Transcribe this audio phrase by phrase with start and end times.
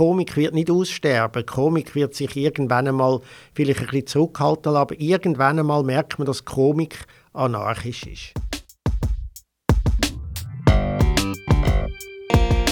[0.00, 1.44] Komik wird nicht aussterben.
[1.44, 3.20] Komik wird sich irgendwann einmal
[3.52, 8.32] vielleicht ein bisschen zurückhalten, aber irgendwann einmal merkt man, dass Komik anarchisch ist.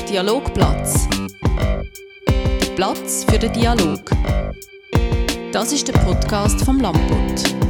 [0.08, 1.06] Dialogplatz.
[2.26, 4.00] Der Platz für den Dialog.
[5.52, 7.67] Das ist der Podcast vom Lamput.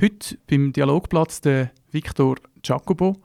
[0.00, 3.18] Heute beim Dialogplatz der Victor Jacobo.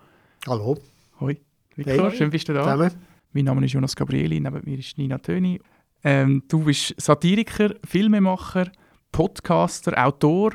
[0.45, 0.77] Hallo.
[1.21, 1.38] Hoi,
[1.73, 2.17] Victor, Hey.
[2.17, 2.63] schön bist du da.
[2.63, 2.91] Zusammen.
[3.31, 5.61] Mein Name ist Jonas Gabrieli, neben mir ist Nina Töni.
[6.03, 8.69] Ähm, du bist Satiriker, Filmemacher,
[9.13, 10.52] Podcaster, Autor.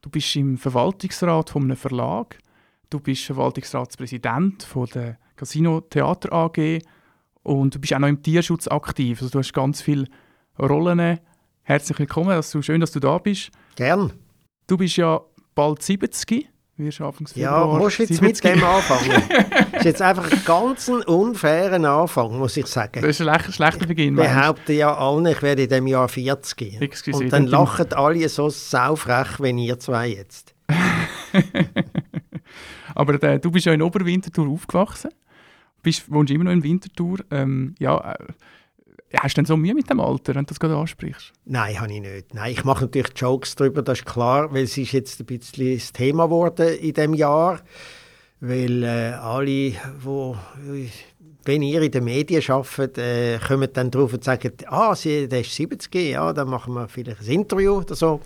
[0.00, 2.38] Du bist im Verwaltungsrat von einem Verlag.
[2.88, 6.78] Du bist Verwaltungsratspräsident von der Casino Theater AG
[7.42, 9.20] und du bist auch noch im Tierschutz aktiv.
[9.20, 10.06] Also du hast ganz viele
[10.56, 11.18] Rollen.
[11.62, 13.50] Herzlich willkommen, du, schön, dass du da bist.
[13.74, 14.12] Gern.
[14.68, 15.20] Du bist ja
[15.58, 16.48] bald 70.
[16.76, 18.44] Wirst Anfangs Ja, Februar musst jetzt 70.
[18.44, 19.22] mit dem anfangen.
[19.72, 23.02] das ist jetzt einfach ein ganz unfairen Anfang, muss ich sagen.
[23.02, 24.14] Das ist ein schlechter, schlechter Beginn.
[24.14, 24.22] du?
[24.22, 26.80] behaupten ja alle, ich werde in diesem Jahr 40.
[26.80, 30.54] Excuse, Und dann lachen alle so saufrech, wie ihr zwei jetzt.
[32.94, 35.10] Aber äh, du bist ja in Oberwinterthur aufgewachsen.
[35.82, 37.18] Bist, wohnst immer noch in Winterthur.
[37.32, 38.16] Ähm, ja, äh,
[39.16, 41.32] hast du denn so Mühe mit dem Alter, wenn du das gerade ansprichst?
[41.44, 42.34] Nein, habe ich nicht.
[42.34, 45.74] Nein, ich mache natürlich Jokes darüber, das ist klar, weil es ist jetzt ein bisschen
[45.74, 47.60] das Thema geworden in diesem Jahr.
[48.40, 50.36] Weil äh, alle, wo,
[51.44, 55.54] wenn ihr in den Medien arbeitet, äh, kommen dann drauf und sagen, ah, der ist
[55.54, 58.20] 70, ja, dann machen wir vielleicht ein Interview oder so.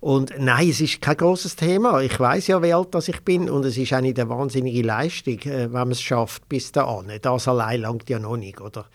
[0.00, 2.00] Und nein, es ist kein großes Thema.
[2.02, 5.64] Ich weiß ja, wie alt das ich bin und es ist eine wahnsinnige Leistung, äh,
[5.64, 7.12] wenn man es schafft bis dahin.
[7.22, 8.86] Das allein langt ja noch nicht, oder?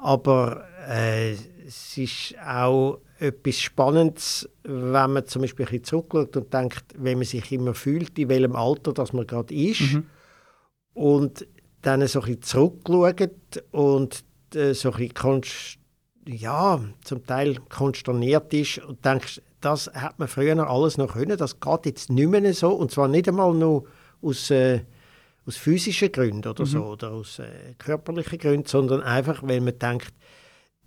[0.00, 1.32] Aber äh,
[1.66, 7.18] es ist auch etwas Spannendes, wenn man zum Beispiel ein bisschen zurückschaut und denkt, wenn
[7.18, 9.82] man sich immer fühlt, in welchem Alter das man gerade ist.
[10.94, 11.46] Und
[11.82, 14.24] dann so ein bisschen zurückschaut und
[14.54, 15.42] äh, so ein bisschen
[16.26, 21.60] ja, zum Teil konsterniert ist und denkst, das hat man früher alles noch können, das
[21.60, 22.72] geht jetzt nicht mehr so.
[22.72, 23.84] Und zwar nicht einmal nur
[24.22, 24.80] aus, äh,
[25.46, 30.12] aus physischen Gründen oder so oder aus äh, körperlichen Gründen, sondern einfach, weil man denkt,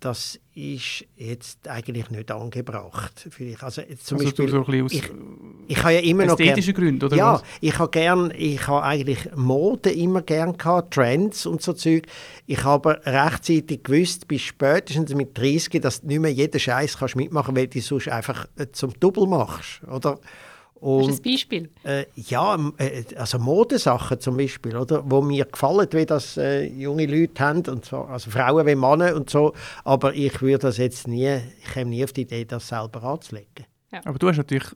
[0.04, 3.26] das ist jetzt eigentlich nicht angebracht.
[3.30, 3.62] Vielleicht.
[3.62, 5.12] Also, zum also Beispiel, so ein bisschen aus ich,
[5.68, 7.42] ich habe ja immer noch gern- Gründen, oder ja, was?
[7.62, 12.06] ich habe gern, ich habe eigentlich Mode immer gern gehabt, Trends und so Zeug.
[12.46, 16.98] Ich habe aber rechtzeitig gewusst, bis spätestens mit 30, dass du nicht mehr jeden Scheiß
[16.98, 20.20] kannst mitmachen, weil du sonst einfach äh, zum Double machst, oder?
[20.84, 21.70] Hast du Und ein Beispiel?
[21.84, 25.02] äh, ja, äh, also Modesachen zum Beispiel, oder?
[25.06, 29.16] wo mir gefallen, wie das äh, junge Leute haben, und zwar, also Frauen wie Männer
[29.16, 32.68] und so, aber ich würde das jetzt nie, ich käme nie auf die Idee, das
[32.68, 33.64] selber anzulegen.
[34.04, 34.66] Aber du hast natürlich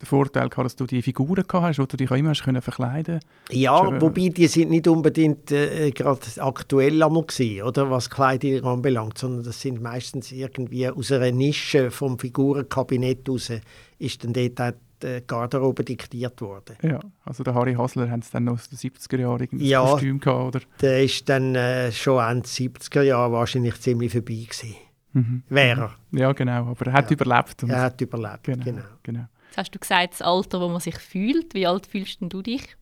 [0.00, 2.42] den Vorteil gehabt, dass du die Figuren gehabt hast, wo du dich auch immer hast
[2.42, 7.62] können verkleiden Ja, Schon, äh, wobei die sind nicht unbedingt äh, gerade aktuell einmal gewesen,
[7.62, 13.52] oder was Kleidung anbelangt, sondern das sind meistens irgendwie aus einer Nische vom Figurenkabinett raus
[13.98, 16.76] ist dann dort die Garderobe diktiert worden.
[16.82, 19.82] Ja, also der Harry Hasler hat es dann noch aus den 70er Jahren irgendwie Ja.
[19.84, 20.64] Kostüm gehabt, oder?
[20.80, 24.74] Der ist dann äh, schon Ende 70er Jahre wahrscheinlich ziemlich vorbei gewesen.
[25.12, 25.42] Mhm.
[25.48, 25.80] Wäre
[26.12, 26.18] er.
[26.18, 27.14] Ja, genau, aber er hat Ja.
[27.16, 27.62] überlebt.
[27.62, 28.82] Und Er hat überlebt, genau, genau.
[29.02, 29.24] genau.
[29.48, 31.54] Jetzt hast du gesagt, das Alter, wo man sich fühlt.
[31.54, 32.76] Wie alt fühlst denn du dich?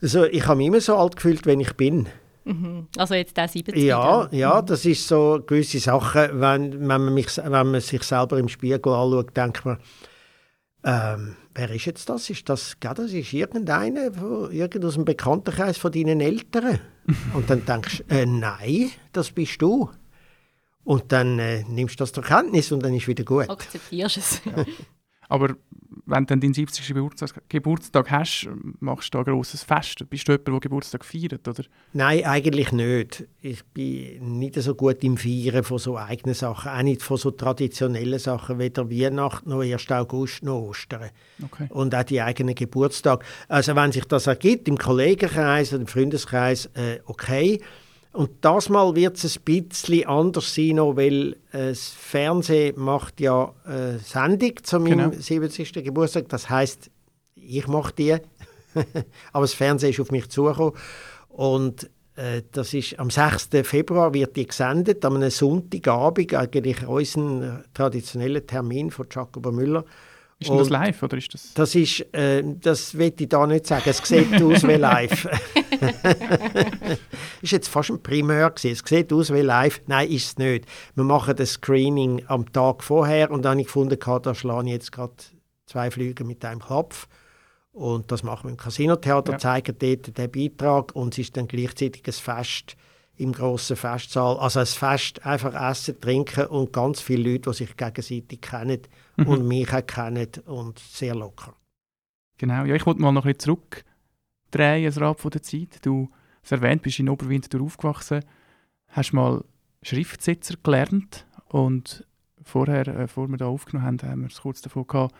[0.00, 2.08] Also ich habe mich immer so alt gefühlt, wenn ich bin.
[2.46, 2.88] Mhm.
[2.96, 4.38] Also jetzt der 70 Ja, dann.
[4.38, 8.48] ja, das ist so gewisse Sachen, wenn, wenn, man mich, wenn man sich selber im
[8.48, 9.78] Spiegel anschaut, denkt man,
[10.84, 12.28] ähm, wer ist jetzt das?
[12.30, 16.80] Ist das, gell, das ist irgendeiner von, irgend aus dem Bekanntenkreis von deinen Eltern?
[17.34, 19.90] Und dann denkst du, äh, nein, das bist du.
[20.84, 23.48] Und dann äh, nimmst du das zur Kenntnis und dann ist wieder gut.
[23.48, 24.42] Akzeptierst es.
[25.30, 25.56] Aber
[26.06, 26.86] wenn du dann deinen 70.
[26.86, 28.48] Geburtstag, Geburtstag hast,
[28.80, 30.04] machst du da ein grosses Fest.
[30.10, 31.64] Bist du jemand, der Geburtstag feiert, oder?
[31.92, 33.24] Nein, eigentlich nicht.
[33.40, 37.30] Ich bin nicht so gut im Feiern von so eigenen Sachen, auch nicht von so
[37.30, 39.90] traditionellen Sachen, weder Weihnachten noch 1.
[39.90, 41.10] August noch Ostern.
[41.42, 41.66] Okay.
[41.70, 43.24] Und auch die eigenen Geburtstag.
[43.48, 47.60] Also wenn sich das ergibt, im Kollegenkreis oder im Freundeskreis, äh, okay.
[48.14, 53.20] Und das Mal wird es ein bisschen anders sein, noch, weil äh, das Fernsehen macht
[53.20, 55.20] ja äh, Sendung zu meinem Genau.
[55.20, 55.72] 70.
[55.72, 56.28] Geburtstag.
[56.28, 56.90] Das heißt,
[57.34, 58.12] ich mache die.
[59.32, 60.74] Aber das Fernsehen ist auf mich zugekommen.
[61.28, 63.48] Und äh, das ist am 6.
[63.64, 69.84] Februar wird die gesendet, am einem Sonntagabend, eigentlich unseren traditionellen Termin von Jacobo Müller.
[70.44, 71.54] Ist denn das live oder ist das...
[71.54, 73.82] Das ist, äh, das will ich da nicht sagen.
[73.86, 75.28] Es sieht aus wie live.
[77.42, 78.72] ist jetzt fast ein Primär gewesen.
[78.72, 79.80] Es sieht aus wie live.
[79.86, 80.66] Nein, ist es nicht.
[80.94, 84.72] Wir machen das Screening am Tag vorher und dann habe ich gefunden, da schlage ich
[84.72, 85.14] jetzt gerade
[85.66, 87.08] zwei Flüge mit einem Kopf.
[87.72, 89.38] Und das machen wir im Casinotheater, ja.
[89.38, 92.76] zeigen dort den Beitrag und es ist dann gleichzeitig ein Fest
[93.16, 94.36] im grossen Festsaal.
[94.38, 98.82] Also ein Fest, einfach essen, trinken und ganz viele Leute, die sich gegenseitig kennen
[99.16, 99.26] mhm.
[99.26, 101.54] und mich auch kennen und sehr locker.
[102.38, 105.84] Genau, ja, ich wollte mal noch ein bisschen zurückdrehen, das Rad von der Zeit.
[105.84, 106.10] Du
[106.42, 108.24] hast erwähnt, bist in Oberwinter aufgewachsen,
[108.88, 109.44] hast mal
[109.82, 112.06] Schriftsetzer gelernt und
[112.42, 115.14] vorher, äh, bevor wir da aufgenommen haben, haben wir es kurz davon gehabt,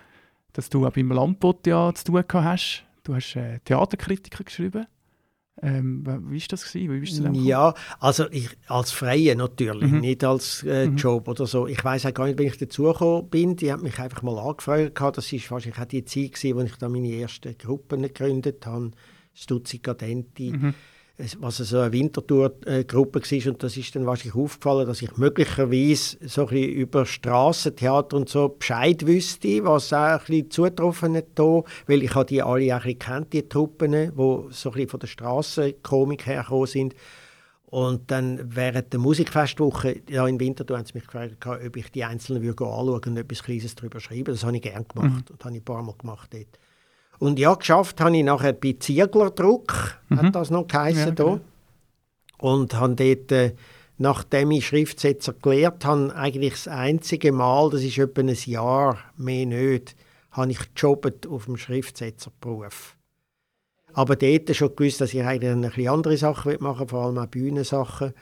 [0.53, 2.85] dass du auch beim Landbot ja zu tun hast.
[3.03, 4.87] Du hast äh, Theaterkritiker geschrieben.
[5.63, 6.73] Ähm, wie war das?
[6.73, 6.93] Gewesen?
[6.93, 10.01] Wie bist du ja, also ich, als Freie natürlich, mhm.
[10.01, 10.97] nicht als äh, mhm.
[10.97, 11.67] Job oder so.
[11.67, 13.57] Ich weiß auch gar nicht, wie ich dazugekommen bin.
[13.57, 15.01] Die haben mich einfach mal angefragt.
[15.01, 18.91] Das war wahrscheinlich auch die Zeit, gewesen, wo ich da meine ersten Gruppen gegründet habe.
[19.33, 20.51] Stutzi Cadenti.
[20.51, 20.75] Mhm
[21.17, 23.53] was so eine Wintertour-Gruppe war.
[23.53, 28.29] Und das ist dann wahrscheinlich aufgefallen, dass ich möglicherweise so ein bisschen über Strassentheater und
[28.29, 32.81] so Bescheid wüsste, was auch ein bisschen zutroffen hat weil ich habe die alle auch
[32.81, 36.95] ein bisschen kennt, die Truppen, die so ein bisschen von der Strassenkomik hergekommen sind.
[37.67, 42.05] Und dann während der Musikfestwoche ja, in Winterthur haben sie mich gefragt, ob ich die
[42.05, 44.27] Einzelnen würde anschauen und etwas Kleines darüber schreiben.
[44.27, 45.35] Das habe ich gerne gemacht mhm.
[45.35, 46.59] und habe ich ein paar Mal gemacht dort.
[47.25, 50.19] Und ja, geschafft habe ich nachher bei Zieglerdruck, mhm.
[50.19, 51.07] hat das noch geheißen.
[51.07, 51.41] Ja, genau.
[52.37, 53.55] Und habe dort, äh,
[53.97, 59.47] nachdem ich Schriftsetzer gelernt habe, eigentlich das einzige Mal, das ist etwa ein Jahr, mehr
[59.47, 59.97] nicht,
[60.33, 62.95] habe ich gejobbt auf dem Schriftsetzerberuf.
[63.95, 67.17] Aber dort schon gewusst, dass ich eigentlich ein bisschen andere Sachen machen will, vor allem
[67.17, 68.13] auch Bühnensachen.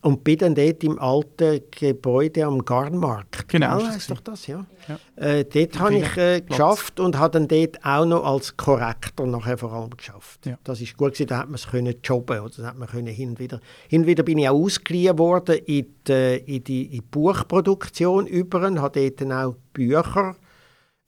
[0.00, 3.48] Und bin dann dort im alten Gebäude am Garnmarkt.
[3.48, 4.64] Genau, ja, ist doch das, ja.
[4.86, 4.98] ja.
[5.16, 9.58] Äh, dort habe ich äh, geschafft und habe dann dort auch noch als Korrektor nachher
[9.58, 10.46] vor allem geschafft.
[10.46, 10.56] Ja.
[10.62, 13.30] Das ist gut gewesen, da hat man es können jobben oder hat man können hin
[13.30, 13.60] und wieder.
[13.88, 18.28] Hin und wieder bin ich auch ausgeliehen worden in die, in die, in die Buchproduktion
[18.28, 20.36] über, habe dort dann auch Bücher,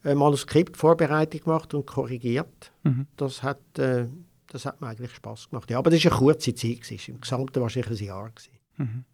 [0.04, 2.72] äh, Manuskriptvorbereitung gemacht und korrigiert.
[2.82, 3.06] Mhm.
[3.16, 4.06] Das hat äh,
[4.50, 5.70] das hat mir eigentlich Spaß gemacht.
[5.70, 6.82] Ja, aber das war eine kurze Zeit.
[6.82, 7.14] Gewesen.
[7.14, 8.30] Im Gesamten wahrscheinlich ein Jahr.
[8.30, 8.59] Gewesen.
[8.80, 9.04] Mhm.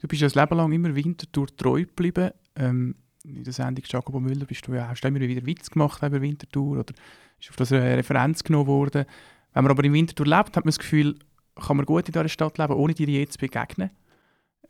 [0.00, 2.30] Du bist ja das Leben lang immer Winterthur treu geblieben.
[2.54, 2.94] Ähm,
[3.24, 6.20] in der Sendung Jacobo Müller bist du ja, hast du immer wieder Witz gemacht über
[6.20, 6.94] Winterthur oder
[7.40, 9.04] ist auf das eine Referenz genommen worden.
[9.52, 11.16] Wenn man aber in Winterthur lebt, hat man das Gefühl,
[11.56, 13.90] kann man gut in dieser Stadt leben, ohne dir jetzt zu begegnen.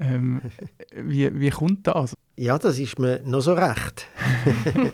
[0.01, 0.41] Ähm,
[0.95, 2.15] wie, wie kommt das?
[2.37, 4.07] Ja, das ist mir noch so recht.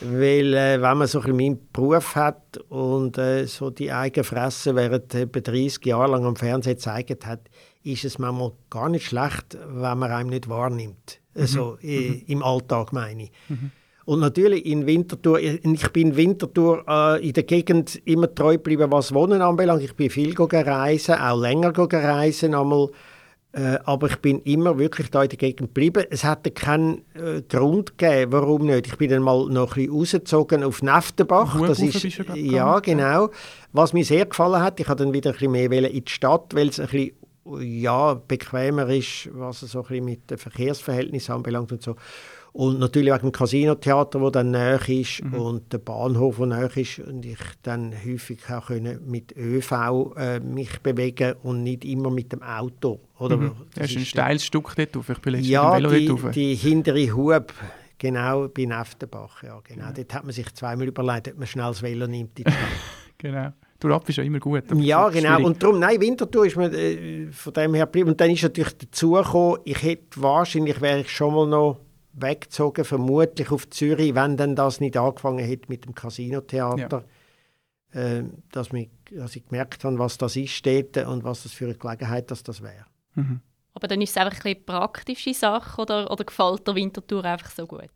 [0.00, 4.76] Weil, äh, wenn man so ein meinen Beruf hat und äh, so die eigene Fresse
[4.76, 7.48] während etwa 30 Jahre lang am Fernsehen gezeigt hat,
[7.84, 11.20] ist es manchmal gar nicht schlecht, wenn man einem nicht wahrnimmt.
[11.34, 11.40] Mhm.
[11.40, 12.22] Also äh, mhm.
[12.26, 13.32] im Alltag meine ich.
[13.48, 13.70] Mhm.
[14.06, 18.90] Und natürlich in Winterthur, ich bin in Winterthur äh, in der Gegend immer treu geblieben,
[18.90, 19.82] was Wohnen anbelangt.
[19.82, 22.90] Ich bin viel reisen, auch länger reisen, einmal
[23.52, 26.04] äh, aber ich bin immer wirklich da in der Gegend geblieben.
[26.10, 28.88] Es hatte keinen äh, Grund gegeben, warum nicht.
[28.88, 31.60] Ich bin dann mal noch ein bisschen rausgezogen auf Neftenbach.
[31.60, 33.30] Das ist, ja, genau.
[33.72, 36.52] Was mir sehr gefallen hat, ich habe dann wieder ein bisschen mehr in die Stadt,
[36.52, 37.12] weil es ein bisschen
[37.60, 41.96] ja, bequemer ist, was so ein bisschen mit den Verkehrsverhältnissen anbelangt und so.
[42.54, 45.34] Und natürlich wegen dem Casino-Theater, das dann näher ist mhm.
[45.34, 50.38] und der Bahnhof, der näher ist und ich dann häufig auch können mit ÖV äh,
[50.38, 53.00] mich bewegen und nicht immer mit dem Auto.
[53.18, 53.38] Oder?
[53.38, 53.56] Mhm.
[53.74, 55.08] Das ist ein steiles Stück dort auf.
[55.08, 57.52] Ich bin ja, mit dem Velo die, die hintere Hub,
[57.98, 59.42] genau, bei Neftenbach.
[59.42, 59.86] Ja, genau.
[59.86, 59.92] Ja.
[59.92, 62.40] Dort hat man sich zweimal überlegt, ob man schnell das Velo nimmt.
[63.18, 63.52] genau.
[63.84, 64.64] Durab ist ja immer gut.
[64.76, 65.34] Ja, genau.
[65.34, 65.44] Schwierig.
[65.44, 68.10] Und darum, nein, Winterthur ist mir äh, von dem her geblieben.
[68.10, 71.80] Und dann ist natürlich dazu gekommen, ich hätte wahrscheinlich, wäre ich schon mal noch
[72.14, 77.04] weggezogen, vermutlich auf Zürich, wenn dann das nicht angefangen hätte mit dem Casinotheater.
[77.92, 78.00] Ja.
[78.00, 81.66] Äh, dass, mich, dass ich gemerkt habe, was das ist dort und was das für
[81.66, 82.86] eine Gelegenheit dass das wäre.
[83.14, 83.40] Mhm.
[83.74, 87.66] Aber dann ist es einfach eine praktische Sache oder, oder gefällt der Winterthur einfach so
[87.66, 87.90] gut?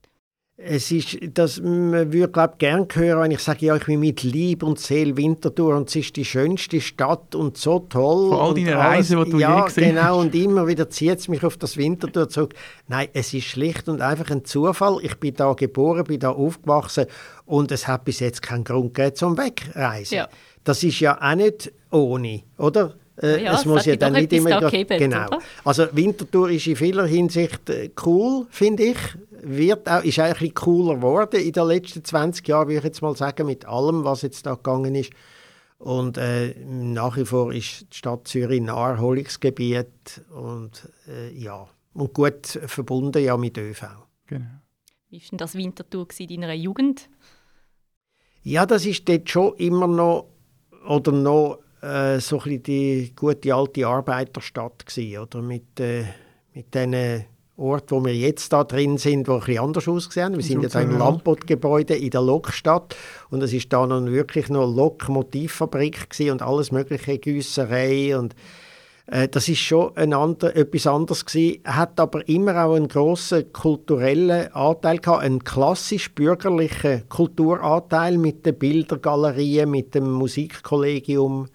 [0.61, 4.25] Es ist, das, man würde glaube gerne hören, wenn ich sage, ja, ich bin mit
[4.25, 8.31] Lieb und Seele Winterthur und es ist die schönste Stadt und so toll.
[8.31, 11.29] Von all deinen Reisen, die du ja, je gesehen genau, und immer wieder zieht es
[11.29, 12.55] mich auf das Winterthur zurück.
[12.89, 14.99] Nein, es ist schlicht und einfach ein Zufall.
[15.03, 17.07] Ich bin da geboren, bin da aufgewachsen
[17.47, 20.17] und es hat bis jetzt keinen Grund gegeben zum Wegreisen.
[20.17, 20.29] Ja.
[20.65, 22.97] Das ist ja auch nicht ohne, oder?
[23.21, 25.27] Äh, ja, es muss ja dann nicht immer gegeben, genau.
[25.27, 25.39] Oder?
[25.65, 28.99] Also Winterthur ist in vieler Hinsicht äh, cool, finde ich.
[29.43, 33.17] Wird auch, ist eigentlich cooler geworden in den letzten 20 Jahren, würde ich jetzt mal
[33.17, 35.11] sagen, mit allem, was jetzt da gegangen ist.
[35.79, 42.15] Und äh, nach wie vor ist die Stadt Zürich ein Naherholungsgebiet und äh, ja und
[42.15, 43.85] gut verbunden ja mit ÖV.
[44.27, 44.47] Genau.
[45.11, 47.09] Wie war denn das Winterthur in deiner Jugend?
[48.43, 50.29] Ja, das ist dort schon immer noch
[50.87, 55.43] oder noch äh, so ein die gute alte Arbeiterstadt gewesen, oder?
[55.43, 56.05] Mit, äh,
[56.55, 57.25] mit diesen
[57.57, 60.37] Orten, wo wir jetzt da drin sind, wo ein bisschen anders aussehen.
[60.37, 62.95] Wir sind ja da im Lampot-Gebäude in der Lokstadt.
[63.31, 68.35] Und es ist da noch wirklich noch Lokmotivfabrik und alles mögliche Güsserei und
[69.11, 73.53] äh, das ist schon ein ander, etwas anderes gewesen, hat aber immer auch einen grossen
[73.53, 81.49] kulturellen Anteil gehabt, einen klassisch bürgerlichen Kulturanteil mit den Bildergalerien, mit dem Musikkollegium,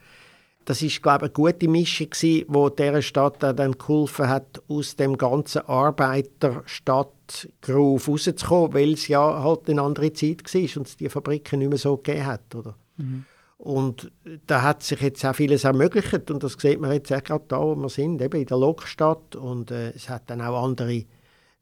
[0.65, 4.95] das ist glaube ich, eine gute Mischung gewesen, wo der Stadt dann geholfen hat, aus
[4.95, 11.09] dem ganzen Arbeiterstadtgroove rauszukommen, weil es ja halt eine andere Zeit war und es die
[11.09, 12.75] Fabriken nicht mehr so gegeben hat, oder?
[12.97, 13.25] Mhm.
[13.57, 14.11] Und
[14.47, 17.61] da hat sich jetzt auch vieles ermöglicht und das sieht man jetzt auch gerade da,
[17.61, 21.05] wo wir sind, eben in der Lokstadt und äh, es hat dann auch andere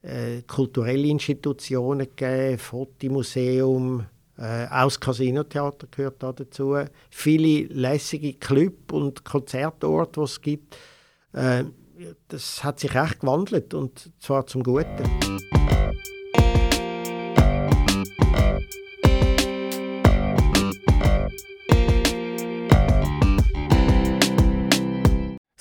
[0.01, 4.08] äh, kulturelle Institutionen gegeben, Fotomuseum,
[4.38, 6.76] äh, auch das Casino-Theater gehört da dazu.
[7.10, 10.78] Viele lässige Club- und Konzertorte, die es gibt.
[11.34, 11.66] Äh,
[12.28, 15.04] das hat sich echt gewandelt und zwar zum Guten.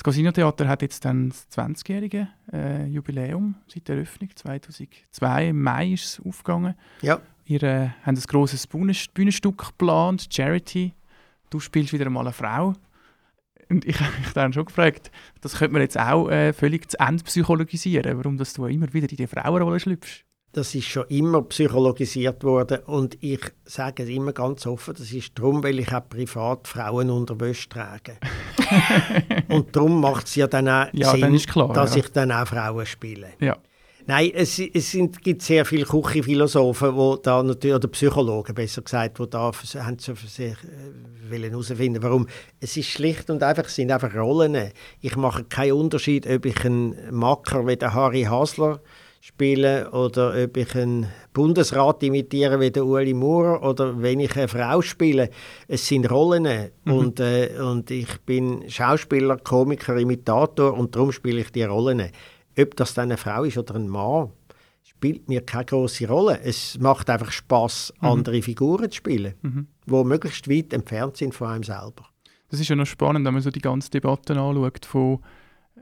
[0.00, 5.49] Das Casino-Theater hat jetzt dann das 20-jährige äh, Jubiläum seit der Eröffnung 2002.
[5.49, 6.75] Im Mai ist es aufgegangen.
[7.03, 7.21] Ja.
[7.50, 10.95] Ihr habt ein grosses Bühnenstück geplant, Charity.
[11.50, 12.75] Du spielst wieder einmal eine Frau.
[13.69, 17.00] Und ich habe mich dann schon gefragt, das könnte man jetzt auch äh, völlig zu
[17.00, 20.25] Ende psychologisieren, warum dass du immer wieder in die Frauenrolle schlüpfst.
[20.52, 25.37] Das ist schon immer psychologisiert worden und ich sage es immer ganz offen, das ist
[25.37, 28.16] darum, weil ich auch privat Frauen unter Wäsche trage.
[29.49, 32.02] und darum macht es ja dann auch ja, Sinn, dann klar, dass ja.
[32.02, 33.30] ich dann auch Frauen spiele.
[33.40, 33.57] Ja.
[34.07, 39.19] Nein, es, es sind, gibt sehr viele Küchenphilosophen, wo da natürlich, oder Psychologen besser gesagt,
[39.19, 40.57] die da haben so für sich
[41.30, 42.26] äh, herausfinden warum.
[42.61, 44.73] Es ist schlicht und einfach, es sind einfach Rollen.
[45.00, 48.80] Ich mache keinen Unterschied, ob ich einen Macker wie der Harry Hasler
[49.21, 54.49] spiele oder ob ich einen Bundesrat imitiere wie der Ueli Maurer oder wenn ich eine
[54.49, 55.28] Frau spiele.
[55.69, 56.92] Es sind Rollen mhm.
[56.92, 62.11] und, äh, und ich bin Schauspieler, Komiker, Imitator und darum spiele ich die Rollen.
[62.61, 64.31] Ob das dann eine Frau ist oder ein Mann,
[64.83, 66.40] spielt mir keine große Rolle.
[66.43, 68.09] Es macht einfach Spaß, mhm.
[68.09, 69.67] andere Figuren zu spielen, mhm.
[69.87, 72.07] die möglichst weit entfernt sind von einem selber.
[72.50, 75.21] Das ist ja noch spannend, wenn man so die ganze Debatte anschaut, von,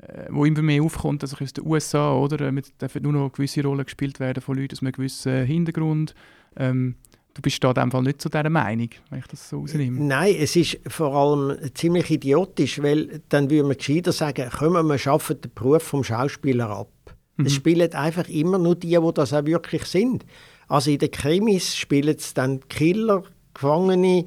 [0.02, 2.46] äh, wo immer mehr aufkommt, also aus den USA, oder?
[2.46, 6.14] Äh, mit, dürfen nur noch gewisse Rollen gespielt werden von Leuten aus einem gewissen Hintergrund.
[6.56, 6.96] Ähm,
[7.38, 10.00] du bist da in dem Fall nicht zu dieser Meinung, wenn ich das so rausnehme.
[10.00, 14.98] Nein, es ist vor allem ziemlich idiotisch, weil dann würde man gescheiter sagen, komm, wir
[14.98, 16.90] schaffen den Beruf vom Schauspieler ab.
[17.36, 17.46] Mhm.
[17.46, 20.26] Es spielen einfach immer nur die, die das auch wirklich sind.
[20.66, 23.22] Also in den Krimis spielen es dann Killer,
[23.54, 24.24] Gefangene,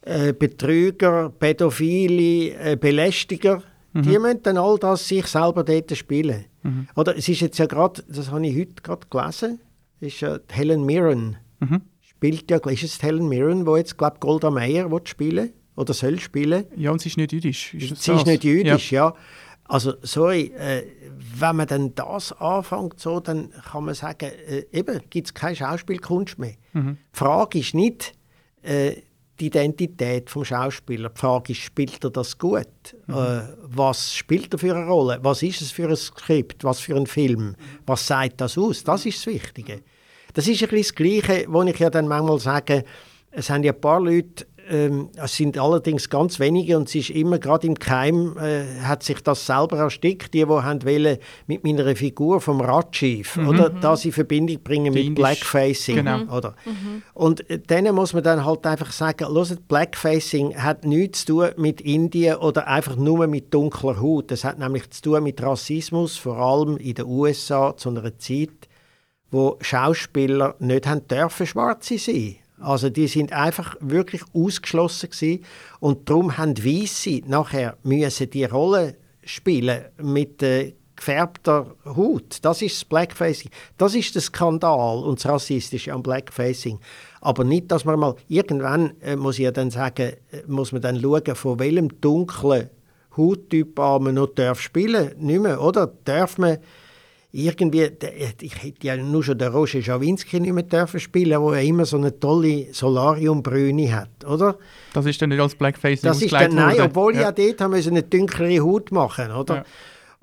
[0.00, 3.62] äh, Betrüger, Pädophile, äh, Belästiger.
[3.92, 4.02] Mhm.
[4.02, 6.46] Die müssen dann all das sich selber dort spielen.
[6.62, 6.88] Mhm.
[6.96, 9.60] Oder es ist jetzt ja gerade, das habe ich heute gerade gelesen,
[10.00, 11.36] ist ja Helen Mirren.
[11.60, 11.82] Mhm
[12.18, 16.64] spielt ja, ist es Helen Mirren, wo jetzt, glaube Golda Meir spielen oder soll spielen?
[16.76, 17.74] Ja, und sie ist nicht jüdisch.
[17.74, 18.20] Ist sie das?
[18.20, 19.10] ist nicht jüdisch, ja.
[19.10, 19.14] ja.
[19.66, 20.82] Also, sorry, äh,
[21.38, 25.54] wenn man dann das anfängt, so, dann kann man sagen, äh, eben, gibt es keine
[25.54, 26.54] Schauspielkunst mehr.
[26.72, 26.98] Mhm.
[27.14, 28.14] Die Frage ist nicht
[28.62, 28.96] äh,
[29.38, 31.12] die Identität des Schauspielers.
[31.14, 32.66] Die Frage ist, spielt er das gut?
[33.06, 33.14] Mhm.
[33.14, 35.20] Äh, was spielt er für eine Rolle?
[35.22, 36.64] Was ist es für ein Skript?
[36.64, 37.54] Was für ein Film?
[37.86, 38.82] Was sagt das aus?
[38.82, 39.82] Das ist das Wichtige.
[40.38, 42.84] Das ist ein bisschen das Gleiche, wo ich ja dann manchmal sage,
[43.32, 47.10] es haben ja ein paar Leute, ähm, es sind allerdings ganz wenige und es ist
[47.10, 51.18] immer gerade im Keim, äh, hat sich das selber erstickt, die, die haben wollen,
[51.48, 53.48] mit meiner Figur vom Radschiff, mhm.
[53.48, 55.96] oder, das in Verbindung bringen mit Blackfacing.
[55.96, 56.20] Genau.
[56.32, 56.54] Oder?
[56.64, 57.02] Mhm.
[57.14, 61.48] Und äh, denen muss man dann halt einfach sagen, hört, Blackfacing hat nichts zu tun
[61.56, 64.30] mit Indien oder einfach nur mit dunkler Haut.
[64.30, 68.67] Das hat nämlich zu tun mit Rassismus, vor allem in den USA zu einer Zeit,
[69.30, 72.36] wo Schauspieler nicht haben dürfen Schwarze sein.
[72.60, 75.44] Also die sind einfach wirklich ausgeschlossen gewesen.
[75.80, 82.38] und darum haben Weiße nachher müssen die Rolle spielen mit äh, gefärbter Haut.
[82.42, 83.50] Das ist das Blackfacing.
[83.76, 86.80] Das ist der Skandal und das Rassistische am Blackfacing.
[87.20, 90.82] Aber nicht, dass man mal irgendwann äh, muss ich ja dann sagen, äh, muss man
[90.82, 92.70] dann schauen, von welchem dunklen
[93.16, 95.92] Hauttyp man noch darf spielen, nicht mehr, oder?
[96.04, 96.58] Darf man
[97.30, 97.90] irgendwie,
[98.40, 101.84] ich hätte ja nur schon den Roger Schawinski nicht mehr dürfen spielen, wo er immer
[101.84, 104.56] so eine tolle Solariumbrüne hat, oder?
[104.94, 107.22] Das ist dann nicht als Blackface Das ist dann, nein, obwohl ja.
[107.22, 109.56] ja dort haben wir eine dunklere Haut machen, oder?
[109.56, 109.64] Ja.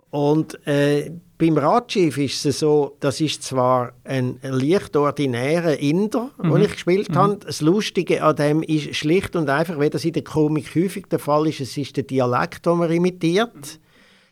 [0.10, 6.54] Und äh, beim Radschiff ist es so, das ist zwar ein leicht ordinärer Inder, mhm.
[6.54, 7.16] den ich gespielt mhm.
[7.16, 7.38] habe.
[7.46, 11.20] Das Lustige an dem ist schlicht und einfach, wie das in der Komik häufig der
[11.20, 13.80] Fall ist, es ist der Dialekt, den man imitiert.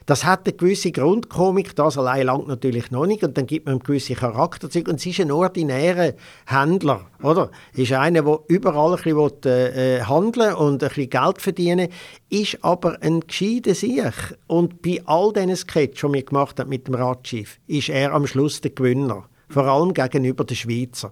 [0.05, 3.23] Das hat eine gewisse Grundkomik, das allein langt natürlich noch nicht.
[3.23, 4.91] Und dann gibt man gewisse Charakterzüge.
[4.91, 6.13] Und es ist ein ordinärer
[6.45, 7.51] Händler, oder?
[7.73, 11.89] Ist einer, der überall ein bisschen will, äh, handeln und ein bisschen Geld verdienen
[12.29, 14.13] ist aber ein gescheiter Sieg.
[14.47, 18.25] Und bei all diesen Sketchen, die wir gemacht haben mit dem Radschiff, ist er am
[18.25, 19.25] Schluss der Gewinner.
[19.49, 21.11] Vor allem gegenüber den Schweizer.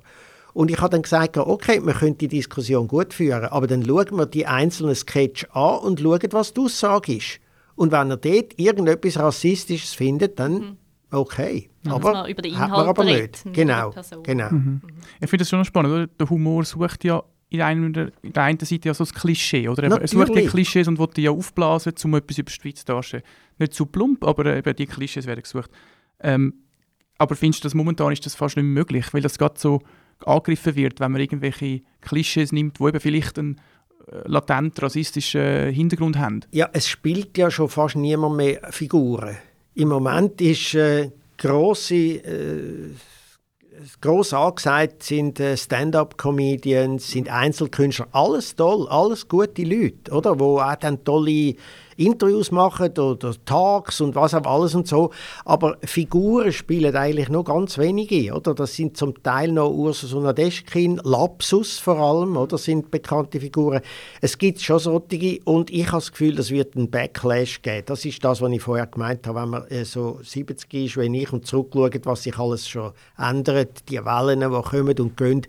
[0.53, 4.17] Und ich habe dann gesagt, okay, wir können die Diskussion gut führen, aber dann schauen
[4.17, 7.39] wir die einzelnen Sketche an und schauen, was die Aussage ist.
[7.81, 10.77] Und wenn er dort irgendetwas Rassistisches findet, dann mhm.
[11.09, 11.71] okay.
[11.83, 13.43] Ja, aber über den Inhalt aber nicht.
[13.53, 13.91] genau.
[14.21, 14.51] genau.
[14.51, 14.57] Mhm.
[14.59, 14.81] mhm.
[15.19, 15.91] Ich finde das schon spannend.
[15.91, 16.05] Oder?
[16.05, 19.67] Der Humor sucht ja in, einem, in der einen Seite ja so das Klischee.
[19.67, 19.99] Oder?
[19.99, 23.25] Er sucht die Klischees und will die ja aufblasen, um etwas über die Schweiz darzustellen.
[23.57, 25.71] Nicht zu plump, aber eben die Klischees werden gesucht.
[26.19, 26.53] Ähm,
[27.17, 29.81] aber findest du, dass momentan ist das fast nicht möglich, weil das gerade so
[30.23, 33.59] angegriffen wird, wenn man irgendwelche Klischees nimmt, wo eben vielleicht ein
[34.25, 36.41] latent rassistischen Hintergrund haben?
[36.51, 39.37] Ja, es spielt ja schon fast niemand mehr Figuren.
[39.75, 42.89] Im Moment ist äh, grosse, äh,
[44.01, 50.39] gross angesagt sind äh, Stand-up-Comedians, sind Einzelkünstler, alles toll, alles gute Leute, oder?
[50.39, 51.55] Wo auch dann tolle
[52.05, 55.11] Interviews machen oder Talks und was auch alles und so.
[55.45, 58.53] Aber Figuren spielen eigentlich noch ganz wenige, oder?
[58.53, 62.57] Das sind zum Teil noch Ursus und Nadeschkin, Lapsus vor allem, oder?
[62.57, 63.81] Sind bekannte Figuren.
[64.21, 67.83] Es gibt schon solche und ich habe das Gefühl, das wird einen Backlash geben.
[67.85, 71.13] Das ist das, was ich vorher gemeint habe, wenn man äh, so 70 ist, wenn
[71.13, 75.45] ich und zurückschaut, was sich alles schon ändert, die Wellen, die kommen und gehen.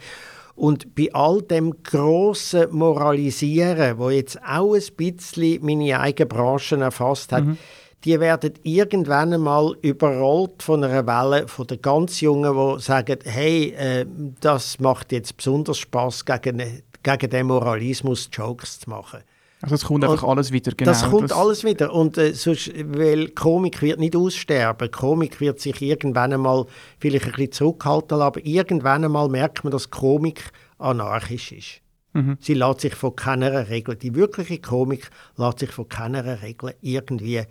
[0.54, 7.32] Und bei all dem grossen Moralisieren, wo jetzt auch ein bisschen meine eigene Branche erfasst
[7.32, 7.58] hat, mhm.
[8.04, 13.70] die werden irgendwann einmal überrollt von einer Welle von den ganz Jungen, die sagen, hey,
[13.70, 14.06] äh,
[14.40, 19.20] das macht jetzt besonders Spaß gegen, gegen den Moralismus Jokes zu machen.
[19.62, 20.90] Also es kommt einfach und alles wieder, genau.
[20.90, 24.90] Das kommt das alles wieder und äh, sonst, weil Komik wird nicht aussterben.
[24.90, 26.66] Komik wird sich irgendwann einmal
[26.98, 31.80] vielleicht ein bisschen zurückhalten, aber irgendwann einmal merkt man, dass Komik anarchisch ist.
[32.12, 32.38] Mhm.
[32.40, 37.42] Sie lässt sich von keiner Regel, die wirkliche Komik lässt sich von keiner Regel irgendwie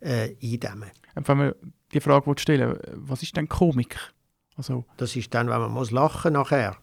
[0.00, 0.90] äh, eindämmen.
[1.14, 1.52] Wenn man
[1.92, 3.96] die Frage stellen was ist denn Komik?
[4.56, 6.76] Also das ist dann, wenn man muss lachen nachher.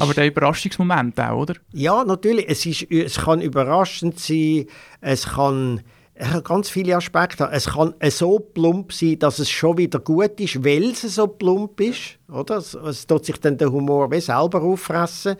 [0.00, 1.54] Aber der Überraschungsmoment auch, oder?
[1.72, 2.46] Ja, natürlich.
[2.48, 4.66] Es, ist, es kann überraschend sein,
[5.00, 5.80] es kann,
[6.44, 7.48] ganz viele Aspekte.
[7.50, 11.80] Es kann so plump sein, dass es schon wieder gut ist, weil es so plump
[11.80, 12.18] ist.
[12.32, 12.58] Oder?
[12.58, 15.36] Es, es tut sich dann der Humor wie selber auffressen.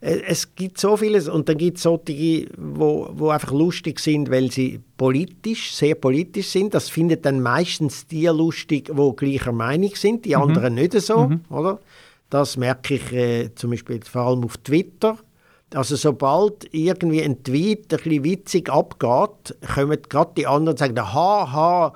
[0.00, 4.00] Äh, es gibt so vieles und dann gibt es solche, die wo, wo einfach lustig
[4.00, 6.74] sind, weil sie politisch, sehr politisch sind.
[6.74, 10.42] Das findet dann meistens die lustig, die gleicher Meinung sind, die mhm.
[10.42, 11.40] anderen nicht so, mhm.
[11.50, 11.78] oder?
[12.30, 15.18] Das merke ich äh, zum Beispiel vor allem auf Twitter.
[15.74, 21.00] Also sobald irgendwie ein Tweet ein bisschen witzig abgeht, kommen gerade die anderen und sagen,
[21.00, 21.92] haha,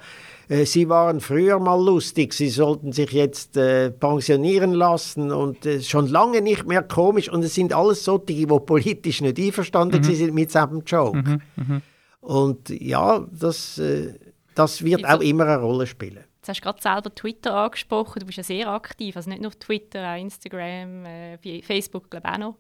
[0.49, 5.81] äh, Sie waren früher mal lustig, Sie sollten sich jetzt äh, pensionieren lassen und äh,
[5.81, 7.29] schon lange nicht mehr komisch.
[7.29, 10.14] Und es sind alles solche, die politisch nicht einverstanden mhm.
[10.14, 11.18] sind mit diesem Joke.
[11.18, 11.40] Mhm.
[11.57, 11.83] Mhm.
[12.20, 14.14] Und ja, das, äh,
[14.55, 16.25] das wird auch immer eine Rolle spielen.
[16.45, 18.21] Jetzt hast du gerade selber Twitter angesprochen.
[18.21, 19.17] Du bist ja sehr aktiv.
[19.17, 22.55] Also nicht nur auf Twitter, auch Instagram, äh, Facebook, glaube ich auch noch.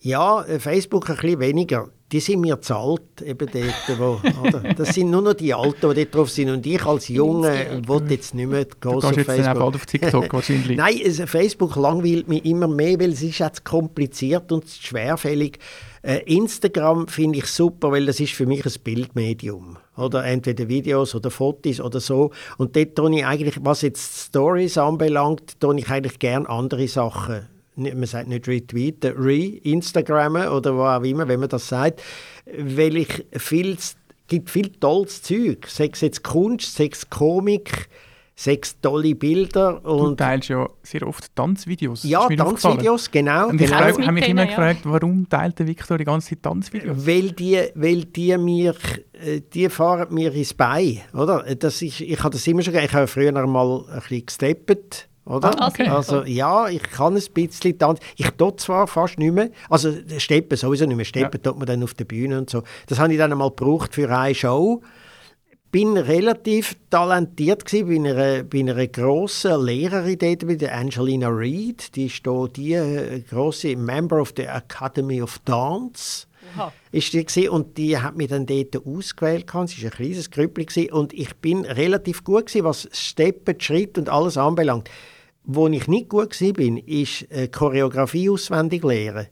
[0.00, 1.90] Ja, äh, Facebook ein bisschen weniger.
[2.10, 4.72] Die sind mir zu alt, eben dort, wo, oder?
[4.72, 6.48] Das sind nur noch die Alten, die dort drauf sind.
[6.48, 9.44] Und ich als Junge will jetzt nicht mehr groß auf Facebook.
[9.44, 10.76] Dann bald auf TikTok wahrscheinlich.
[10.78, 15.58] Nein, also Facebook langweilt mich immer mehr, weil es ist jetzt kompliziert und schwerfällig.
[16.00, 19.76] Äh, Instagram finde ich super, weil das ist für mich ein Bildmedium.
[19.98, 22.30] Oder entweder Videos oder Fotos oder so.
[22.56, 27.48] Und dort tue ich eigentlich, was jetzt Stories anbelangt, tue ich eigentlich gerne andere Sachen.
[27.76, 32.02] Man sagt nicht retweeten, re-Instagrammen oder wo auch immer, wenn man das sagt,
[32.56, 33.76] weil ich viel,
[34.26, 37.88] gibt viel tolles Zeug, sei es jetzt Kunst, sei es Komik,
[38.38, 39.84] sechs tolle Bilder.
[39.84, 42.04] Und du teilst ja sehr oft Tanzvideos.
[42.04, 43.48] Ja, Tanzvideos, genau.
[43.48, 43.80] Und ich genau.
[43.80, 44.48] habe mich immer ja.
[44.48, 47.04] gefragt, warum teilt der Victor die ganze Zeit Tanzvideos?
[47.04, 48.76] Weil die, weil die mir,
[49.12, 51.42] äh, die fahren mir ins Bein, oder?
[51.56, 55.60] Das ist, ich habe das immer schon, ich habe früher mal ein bisschen gesteppt, oder?
[55.60, 55.88] Ah, okay.
[55.88, 58.04] Also ja, ich kann ein bisschen tanzen.
[58.14, 61.50] Ich tue zwar fast nicht mehr, also steppen sowieso nicht mehr, steppen ja.
[61.50, 62.62] tut man dann auf der Bühne und so.
[62.86, 64.80] Das habe ich dann einmal gebraucht für eine Show
[65.70, 71.94] bin relativ talentiert gewesen, bei einer, bei einer grossen Lehrerin dort, bei der Angelina Reed.
[71.94, 76.26] Die ist hier die äh, grosse Member of the Academy of Dance.
[76.56, 76.72] Aha.
[76.92, 79.50] ist die gewesen, und die hat mich dann dort ausgewählt.
[79.50, 84.08] Sie war ein kleines Grüppli und ich bin relativ gut gewesen, was Steppen, Schritt und
[84.08, 84.88] alles anbelangt.
[85.44, 89.28] Wo ich nicht gut war, bin, ist äh, Choreografie auswendig lernen.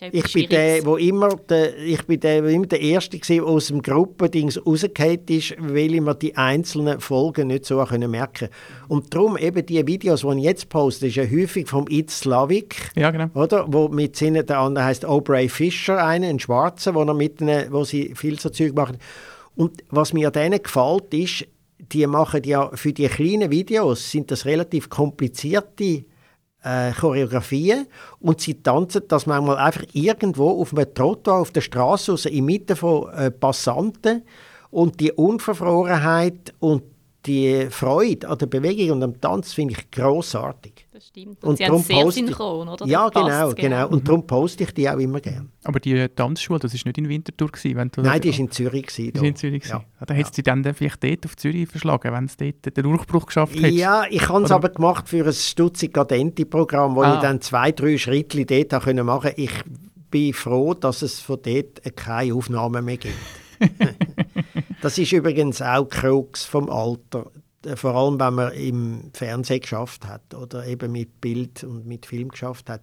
[0.00, 3.44] Ich bin der, wo immer der, ich bin der, wo immer der Erste war, der
[3.44, 8.48] aus dem Gruppendings rausgefallen ist, weil ich mir die einzelnen Folgen nicht so können merken
[8.88, 12.90] Und darum eben die Videos, die ich jetzt poste, ist ja häufig vom Itz Slavik,
[12.96, 13.28] Ja, genau.
[13.34, 13.66] oder?
[13.68, 17.72] Wo mit seinen, der andere heißt Aubrey Fisher, einen, ein Schwarzer, wo, er mit ihnen,
[17.72, 18.98] wo sie viel so Zeug machen.
[19.54, 21.46] Und was mir an denen gefällt, ist,
[21.78, 26.04] die machen ja für die kleinen Videos, sind das relativ komplizierte
[26.64, 27.86] äh, Choreografien
[28.20, 32.44] und sie tanzen das manchmal einfach irgendwo auf einem Trottoir auf der Straße raus, in
[32.44, 34.22] Mitte von äh, Passanten.
[34.70, 36.82] Und die Unverfrorenheit und
[37.26, 40.86] die Freude an der Bewegung und am Tanz finde ich großartig.
[40.92, 41.42] Das stimmt.
[41.42, 42.86] Und, Und sie sehr poste ich- synchron, oder?
[42.86, 43.88] Ja, passt, genau, genau.
[43.88, 45.48] Und darum poste ich die auch immer gerne.
[45.64, 47.48] Aber die Tanzschule, das war nicht in Winterthur.
[47.50, 48.86] Gewesen, wenn du Nein, die war in Zürich.
[48.86, 49.20] Gewesen, Die da.
[49.20, 49.64] ist in Zürich.
[49.64, 49.70] Ja.
[49.76, 49.84] Ja.
[50.00, 53.26] Ja, dann hättest du dann vielleicht dort auf Zürich verschlagen, wenn es dort den Durchbruch
[53.26, 53.72] geschafft hättest.
[53.74, 57.14] Ja, ich habe es aber gemacht für ein Stutzig Cadenti-Programm, wo Ah.
[57.14, 59.52] ich dann zwei, drei Schritte dort machen können machen Ich
[60.10, 63.14] bin froh, dass es von dort keine Aufnahmen mehr gibt.
[64.84, 67.30] das ist übrigens auch die Krux vom Alter.
[67.64, 72.04] Äh, Vor allem, wenn man im Fernsehen geschafft hat oder eben mit Bild und mit
[72.04, 72.82] Film geschafft hat.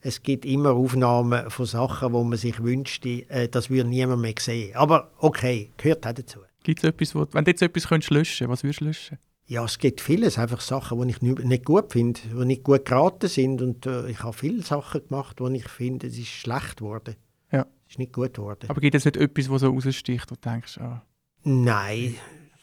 [0.00, 4.34] Es gibt immer Aufnahmen von Sachen, wo man sich wünschte, äh, das würde niemand mehr
[4.38, 4.74] sehen.
[4.74, 6.40] Aber okay, gehört auch dazu.
[6.62, 9.18] Gibt es etwas, wo, wenn du jetzt etwas könntest löschen was würdest du löschen?
[9.46, 13.28] Ja, es gibt vieles, einfach Sachen, die ich nicht, gut finde, die nicht gut geraten
[13.28, 13.60] sind.
[13.60, 17.16] Und äh, ich habe viele Sachen gemacht, wo ich finde, es ist schlecht geworden.
[17.52, 17.66] Ja.
[17.86, 18.64] Es ist nicht gut geworden.
[18.68, 21.02] Aber gibt es nicht etwas, was so raussticht, wo du denkst, ah,
[21.44, 22.14] Nein,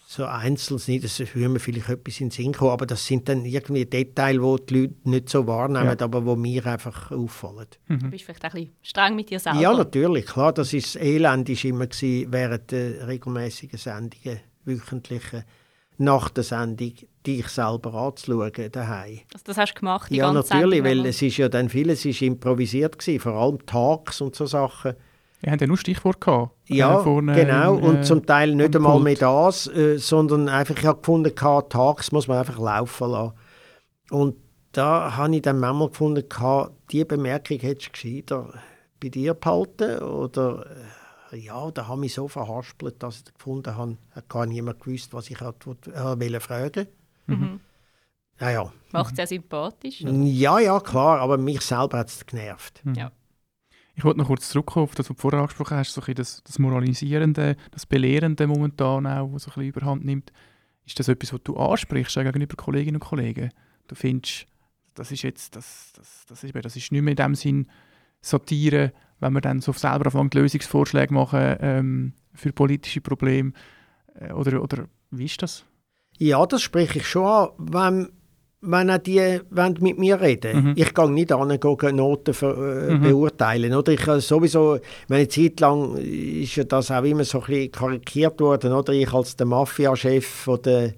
[0.08, 1.04] so einzeln nicht.
[1.04, 4.40] Das würde mir vielleicht etwas in den Sinn kommen, aber das sind dann irgendwie Details,
[4.42, 6.04] die die Leute nicht so wahrnehmen, Ja.
[6.06, 7.68] aber wo mir einfach auffallen.
[7.88, 9.60] Du bist vielleicht auch ein bisschen streng mit dir selber.
[9.62, 10.52] Ja, natürlich, klar.
[10.54, 15.44] Das ist das Elend ist immer gewesen, während der regelmäßigen Sendungen, wöchentlichen,
[15.98, 16.94] nach der Sendung,
[17.26, 19.20] dich selber anzuschauen daheim.
[19.32, 21.70] Also das hast du gemacht, die Ja, ganze natürlich, Sendung, weil es ist ja dann
[21.70, 24.96] vieles ist improvisiert gewesen, vor allem Tags und so Sachen.
[25.44, 26.52] Ihr habt ja nur Stichwort gehabt.
[26.68, 27.78] Ja, äh, vorne genau.
[27.78, 29.04] im, und äh, zum Teil nicht einmal Pult.
[29.04, 33.34] mehr das, äh, sondern einfach, ich habe gefunden, gehabt, Tags muss man einfach laufen lassen.
[34.10, 34.36] Und
[34.72, 38.54] da habe ich dann manchmal gefunden, gehabt, die Bemerkung hättest du gescheiter
[39.02, 40.66] bei dir behalten oder
[41.32, 45.14] äh, ja, da habe ich so verhaspelt, dass ich gefunden habe, hat gar niemand gewusst,
[45.14, 46.88] was ich hat, wollte, äh, fragen.
[47.28, 47.60] Mhm.
[48.40, 48.74] Ja, ja.
[48.92, 50.02] Macht sehr sympathisch.
[50.02, 52.82] Ja, ja, klar, aber mich selber hat es genervt.
[52.96, 53.12] Ja.
[53.96, 56.44] Ich wollte noch kurz zurückkommen auf das, was du vorher angesprochen hast, so ein das,
[56.44, 60.32] das Moralisierende, das Belehrende momentan auch, was so ein bisschen überhand nimmt.
[60.86, 63.52] Ist das etwas, was du ansprichst gegenüber Kolleginnen und Kollegen?
[63.88, 64.48] Du findest,
[64.96, 67.68] das ist jetzt, das, das, das, ist, das ist nicht mehr in dem Sinn
[68.22, 73.54] Satire, wenn wir dann so selber anfangen, Lösungsvorschläge machen ähm, für politische Probleme.
[74.16, 75.66] Äh, oder, oder wie ist das?
[76.18, 78.10] Ja, das spreche ich schon an, wenn,
[78.64, 80.74] wenn auch die wollen mit mir reden Mhm.
[80.76, 82.56] Ich gehe nicht an, gehe Noten ver,
[82.90, 83.02] äh, Mhm.
[83.02, 83.74] beurteilen.
[83.74, 83.92] Oder?
[83.94, 88.40] Ich habe sowieso, meine Zeit lang ist ja das auch immer so ein bisschen karikiert
[88.40, 88.72] worden.
[88.74, 88.94] Oder?
[88.94, 90.96] Ich als der Mafia-Chef von der Die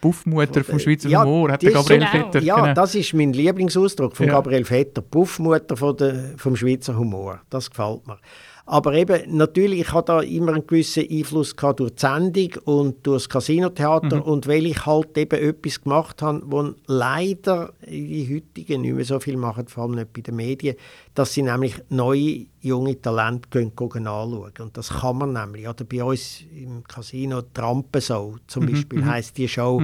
[0.00, 2.40] Buffmutter vom Schweizer Ja, Humor, hat der Gabriel so- Vetter.
[2.42, 2.74] Ja, genau.
[2.74, 4.32] das ist mein Lieblingsausdruck von Ja.
[4.34, 7.40] Gabriel Vetter, Puffmutter von der, vom Schweizer Humor.
[7.48, 8.18] Das gefällt mir.
[8.66, 13.06] Aber eben, natürlich, ich habe da immer einen gewissen Einfluss gehabt durch die Sendung und
[13.06, 14.22] durch das Casinotheater Mhm.
[14.22, 19.20] und weil ich halt eben etwas gemacht habe, wo leider die heutigen nicht mehr so
[19.20, 20.76] viel machen, vor allem nicht bei den Medien,
[21.14, 24.52] dass sie nämlich neue, junge Talente gehen, gehen anschauen.
[24.58, 25.68] Und das kann man nämlich.
[25.68, 29.82] Oder bei uns im Casino Trampensau zum Beispiel heisst die Show,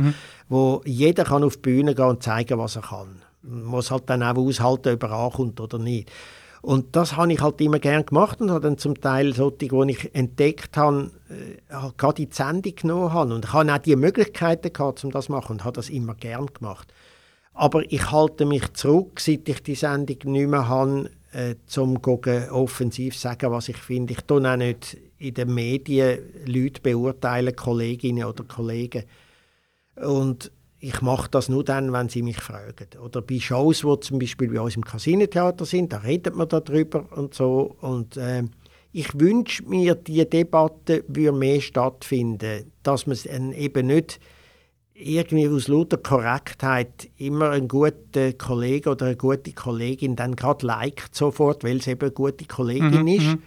[0.48, 3.16] wo jeder kann auf die Bühne gehen und zeigen, was er kann.
[3.42, 6.10] Man muss halt dann auch aushalten, ob er ankommt oder nicht.
[6.62, 9.90] Und das habe ich halt immer gern gemacht und habe dann zum Teil solche, die
[9.90, 13.34] ich entdeckt habe, äh, halt gerade in die Sendung genommen habe.
[13.34, 16.14] Und ich habe auch die Möglichkeiten gehabt, um das zu machen und habe das immer
[16.14, 16.92] gern gemacht.
[17.54, 22.50] Aber ich halte mich zurück, seit ich die Sendung nicht mehr habe, äh, zum gegen
[22.50, 24.12] offensiv sagen, was ich finde.
[24.12, 29.04] Ich tue auch nicht in den Medien Leute beurteilen, Kolleginnen oder Kollegen.
[29.96, 32.74] Und ich mache das nur dann, wenn sie mich fragen.
[33.04, 37.06] Oder bei Shows, die zum Beispiel bei uns im Casinotheater sind, da redet man darüber
[37.14, 37.76] und so.
[37.80, 38.50] Und ähm,
[38.92, 44.20] ich wünsche mir, die Debatte würde mehr stattfinden, dass man eben nicht
[44.94, 51.14] irgendwie aus lauter Korrektheit immer einen guten Kollegen oder eine gute Kollegin dann gerade liked
[51.14, 53.38] sofort, weil es eben eine gute Kollegin ist,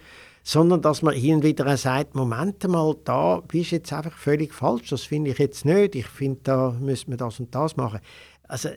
[0.44, 4.54] sondern dass man hin und wieder sagt, Moment mal, da bist du jetzt einfach völlig
[4.54, 8.02] falsch, das finde ich jetzt nicht, ich finde, da müsste man das und das machen.
[8.44, 8.70] Also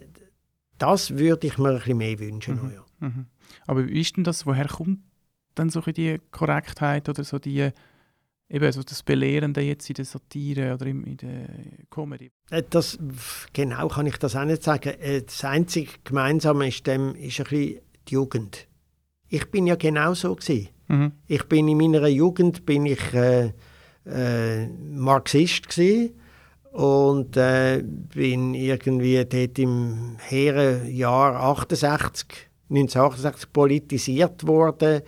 [0.79, 2.57] das würde ich mir ein bisschen mehr wünschen.
[2.57, 2.85] noch, Ja.
[3.00, 3.26] Mhm.
[3.66, 5.00] Aber wie ist denn das, woher kommt
[5.55, 7.70] dann so die Korrektheit oder so die
[8.48, 11.48] eben so das Belehrende jetzt in der Satire oder in, der
[11.90, 12.31] Comedy?
[12.50, 12.98] Äh, das,
[13.52, 14.94] genau kann ich das auch nicht sagen.
[15.00, 18.65] Äh, das einzige Gemeinsame ist, dem, ist ein bisschen die Jugend.
[19.29, 20.37] Ich bin ja genau so
[20.89, 21.12] Mhm.
[21.27, 23.53] Ich bin in meiner Jugend bin ich äh,
[24.07, 26.11] äh, Marxist gewesen
[26.73, 35.03] und äh, bin irgendwie dort im hehren Jahr 68, 1968 politisiert worden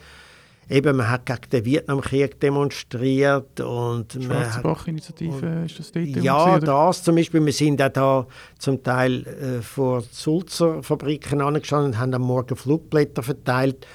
[0.69, 6.07] eben, man hat gegen den Vietnamkrieg demonstriert und Schwarzenbach-Initiative, ist das dort?
[6.07, 7.45] Ja, das zum Beispiel.
[7.45, 8.27] Wir sind auch da
[8.59, 13.87] zum Teil äh, vor Sulzer Fabriken angestanden und haben am Morgen Flugblätter verteilt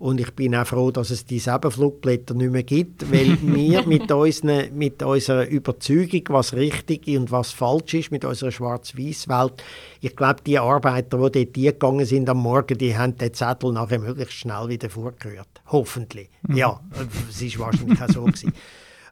[0.00, 4.10] und ich bin auch froh, dass es diese Flugblätter nicht mehr gibt, weil wir mit,
[4.10, 9.62] unseren, mit unserer Überzeugung, was richtig und was falsch ist, mit unserer Schwarz-Weiß-Welt,
[10.00, 13.98] ich glaube, die Arbeiter, die dort gegangen sind am Morgen, die haben den Zettel nachher
[13.98, 15.60] möglichst schnell wieder vorgehört.
[15.66, 16.30] Hoffentlich.
[16.48, 16.56] Mhm.
[16.56, 16.80] Ja,
[17.28, 18.24] es war wahrscheinlich auch so.
[18.24, 18.52] Gewesen.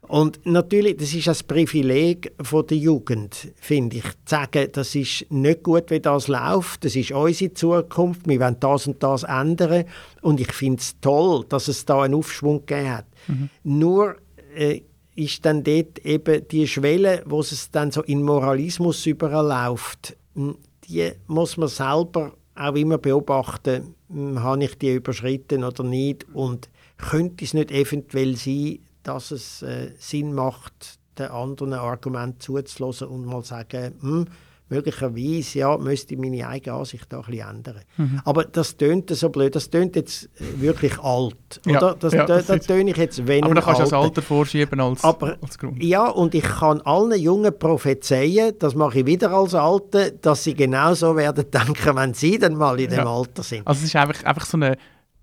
[0.09, 5.27] Und natürlich, das ist ein Privileg von der Jugend, finde ich, zu sagen, das ist
[5.29, 9.85] nicht gut, wie das läuft, das ist unsere Zukunft, wir wollen das und das ändern.
[10.23, 13.05] Und ich finde es toll, dass es da einen Aufschwung gegeben hat.
[13.27, 13.49] Mhm.
[13.63, 14.15] Nur
[14.55, 14.81] äh,
[15.13, 21.11] ist dann dort eben die Schwelle, wo es dann so in Moralismus überläuft, hm, die
[21.27, 26.67] muss man selber auch immer beobachten, hm, habe ich die überschritten oder nicht und
[26.97, 33.25] könnte es nicht eventuell sein, dass es äh, Sinn macht, den anderen Argument zuzulassen und
[33.25, 34.25] mal sagen, hm,
[34.69, 37.81] möglicherweise ja, müsste ich meine eigene Ansicht da ein bisschen ändern.
[37.97, 38.21] Mhm.
[38.23, 41.95] Aber das tönt so blöd, das tönt jetzt äh, wirklich alt, ja, oder?
[41.95, 44.79] Das, ja, da, das töne ich jetzt weniger Aber da kannst du das Alter vorschieben
[44.79, 45.83] als, Aber, als Grund.
[45.83, 50.53] Ja, und ich kann allen Jungen prophezeien, das mache ich wieder als Alte, dass sie
[50.53, 52.97] genauso werden denken, wenn sie dann mal in ja.
[53.03, 53.67] dem Alter sind.
[53.67, 54.77] Also es ist einfach, einfach so eine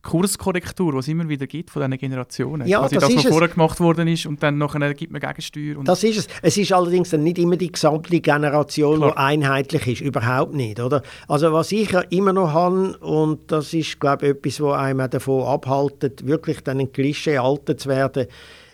[0.07, 2.67] Kurskorrektur, die es immer wieder gibt von diesen Generationen.
[2.67, 5.83] Ja, Quasi das, das was vorher gemacht worden ist und dann nachher gibt man Gegensteuer.
[5.85, 6.29] das ist es.
[6.43, 9.13] Es ist allerdings dann nicht immer die gesamte Generation, Klar.
[9.13, 10.01] die einheitlich ist.
[10.01, 10.81] Überhaupt nicht.
[10.81, 11.03] Oder?
[11.29, 15.11] Also was ich ja immer noch habe, und das ist, glaube ich, etwas, was einem
[15.11, 18.27] davon abhaltet, wirklich dann ein Klischee alter zu werden,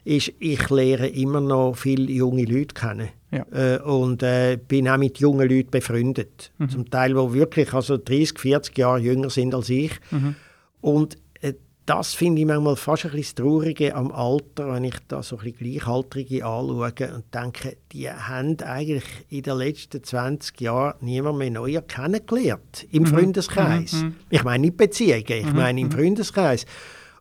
[0.05, 3.09] ist, ich lehre immer noch viele junge Leute kennen.
[3.31, 3.47] Ja.
[3.53, 6.53] Äh, und äh, bin auch mit jungen Leuten befreundet.
[6.59, 6.68] Mhm.
[6.68, 9.92] Zum Teil, die wirklich also 30, 40 Jahre jünger sind als ich.
[10.11, 10.35] Mhm.
[10.83, 11.55] Und äh,
[11.87, 15.38] das finde ich manchmal fast ein bisschen das Traurige am Alter, wenn ich da so
[15.38, 21.38] ein bisschen Gleichaltrige anschaue und denke, die haben eigentlich in den letzten 20 Jahren niemand
[21.38, 23.07] mehr neuer kennengelernt im mhm.
[23.07, 23.92] Freundeskreis.
[23.95, 24.16] Mhm.
[24.29, 25.57] Ich meine nicht Beziehungen, ich mhm.
[25.57, 25.92] meine im mhm.
[25.92, 26.66] Freundeskreis.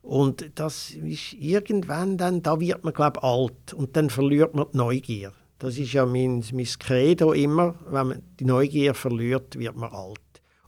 [0.02, 4.78] Und das ist irgendwann dann, da wird man glaube alt und dann verliert man die
[4.78, 5.32] Neugier.
[5.60, 10.20] Das ist ja mein, mein Credo immer, wenn man die Neugier verliert, wird man alt.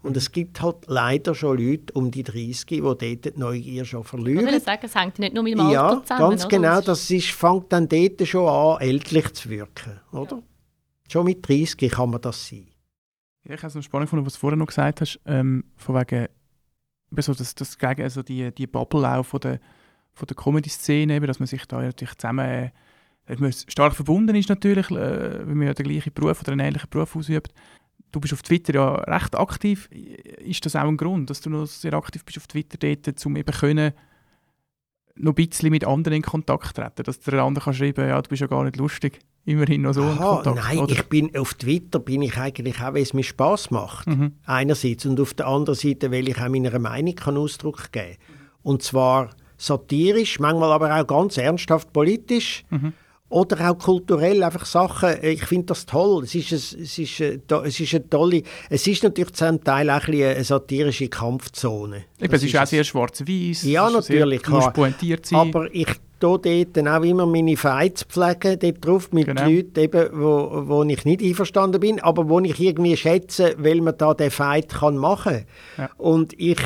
[0.03, 4.03] Und es gibt halt leider schon Leute um die 30, die dort die Neugier schon
[4.03, 4.45] verlieren.
[4.45, 6.29] Ich würde sagen, es hängt nicht nur mit dem Alter ja, zusammen.
[6.29, 6.49] ganz oder?
[6.49, 6.81] genau.
[6.81, 10.01] Das ist, fängt dann dort schon an, ältlich zu wirken.
[10.11, 10.35] Oder?
[10.35, 10.43] Ja.
[11.09, 12.67] Schon mit 30 kann man das sein.
[13.45, 15.95] Ja, ich habe es noch spannend gefunden, was du vorher noch gesagt hast, ähm, von
[15.95, 16.27] wegen
[17.17, 19.59] so das, das gegen, also die, die Bubble auch von der,
[20.11, 22.71] von der Comedy-Szene, dass man sich da natürlich zusammen
[23.25, 26.89] äh, stark verbunden ist natürlich, äh, weil man ja den gleichen Beruf oder einen ähnlichen
[26.89, 27.53] Beruf ausübt
[28.13, 29.89] du bist auf Twitter ja recht aktiv.
[29.91, 33.35] Ist das auch ein Grund, dass du noch sehr aktiv bist auf Twitter dort, um
[33.35, 33.91] eben können,
[35.15, 37.03] noch ein bisschen mit anderen in Kontakt treten?
[37.03, 39.19] Dass der andere kann schreiben, ja, du bist ja gar nicht lustig.
[39.45, 40.55] Immerhin noch so Aha, in Kontakt.
[40.55, 40.93] Nein, oder?
[40.93, 44.07] ich bin auf Twitter bin ich eigentlich auch, weil es mir Spaß macht.
[44.07, 44.33] Mhm.
[44.45, 45.05] Einerseits.
[45.05, 48.15] Und auf der anderen Seite, weil ich auch meiner Meinung kann Ausdruck geben.
[48.61, 52.63] Und zwar satirisch, manchmal aber auch ganz ernsthaft politisch.
[52.69, 52.93] Mhm.
[53.33, 56.23] Oder auch kulturell einfach Sachen, äh, ich finde das toll.
[56.23, 59.89] Es ist, ein, es, ist, äh, es ist eine tolle, es ist natürlich zum Teil
[59.89, 62.03] auch ein eine satirische Kampfzone.
[62.19, 63.63] Eben, es ist, ist auch sehr schwarz-weiß.
[63.63, 64.45] Ja, natürlich.
[64.45, 65.39] Sehr, pointiert sein.
[65.39, 65.87] Aber ich
[66.19, 69.45] tue dort dann auch immer meine pflegen, dort drauf mit genau.
[69.45, 73.97] Leuten, eben, wo, wo ich nicht einverstanden bin, aber wo ich irgendwie schätze, weil man
[73.97, 75.85] da den Fight kann machen kann.
[75.85, 75.89] Ja.
[75.97, 76.59] Und ich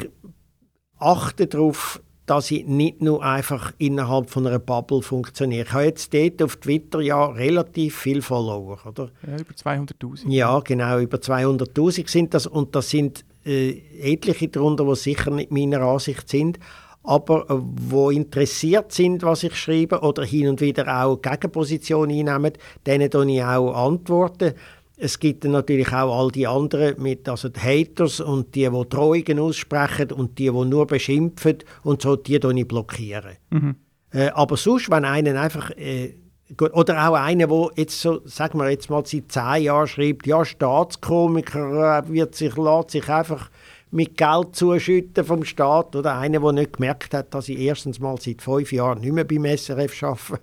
[1.00, 5.66] achte darauf, dass ich nicht nur einfach innerhalb von einer Bubble funktioniere.
[5.66, 9.10] Ich habe jetzt dort auf Twitter ja relativ viel Follower, oder?
[9.26, 10.30] Ja, über 200'000.
[10.30, 15.52] Ja, genau, über 200'000 sind das und das sind äh, etliche darunter, die sicher nicht
[15.52, 16.60] meiner Ansicht sind,
[17.04, 22.54] aber äh, wo interessiert sind, was ich schreibe oder hin und wieder auch Gegenpositionen einnehmen,
[22.86, 24.54] denen ich auch antworten
[24.98, 28.90] es gibt dann natürlich auch all die anderen, mit, also die Haters und die, die
[28.90, 33.38] Drohungen aussprechen und die, die nur beschimpfen und so, die ich blockieren.
[33.52, 33.76] Mhm.
[34.12, 35.72] Äh, aber sonst, wenn einer einfach...
[35.72, 36.16] Äh,
[36.60, 40.46] oder auch einer, der jetzt so, sagen wir jetzt mal seit zehn Jahren schreibt, ja,
[40.46, 43.50] Staatskomiker äh, wird sich, lässt sich einfach
[43.92, 48.16] mit Geld zuschütten vom Staat oder einer, der nicht gemerkt hat, dass ich erstens mal
[48.18, 50.40] seit fünf Jahren nicht mehr beim SRF arbeite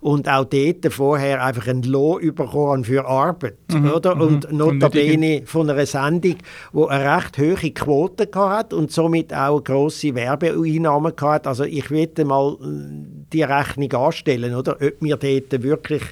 [0.00, 3.58] und auch dort vorher einfach ein Lohn bekommen für Arbeit.
[3.72, 4.14] Mhm, oder?
[4.14, 4.20] Mhm.
[4.20, 6.36] Und notabene von einer Sendung,
[6.72, 11.48] die eine recht hohe Quote hatte und somit auch grosse Werbeeinnahmen hatte.
[11.48, 14.74] Also ich würde mal äh, die Rechnung anstellen, oder?
[14.74, 16.02] ob wir dort wirklich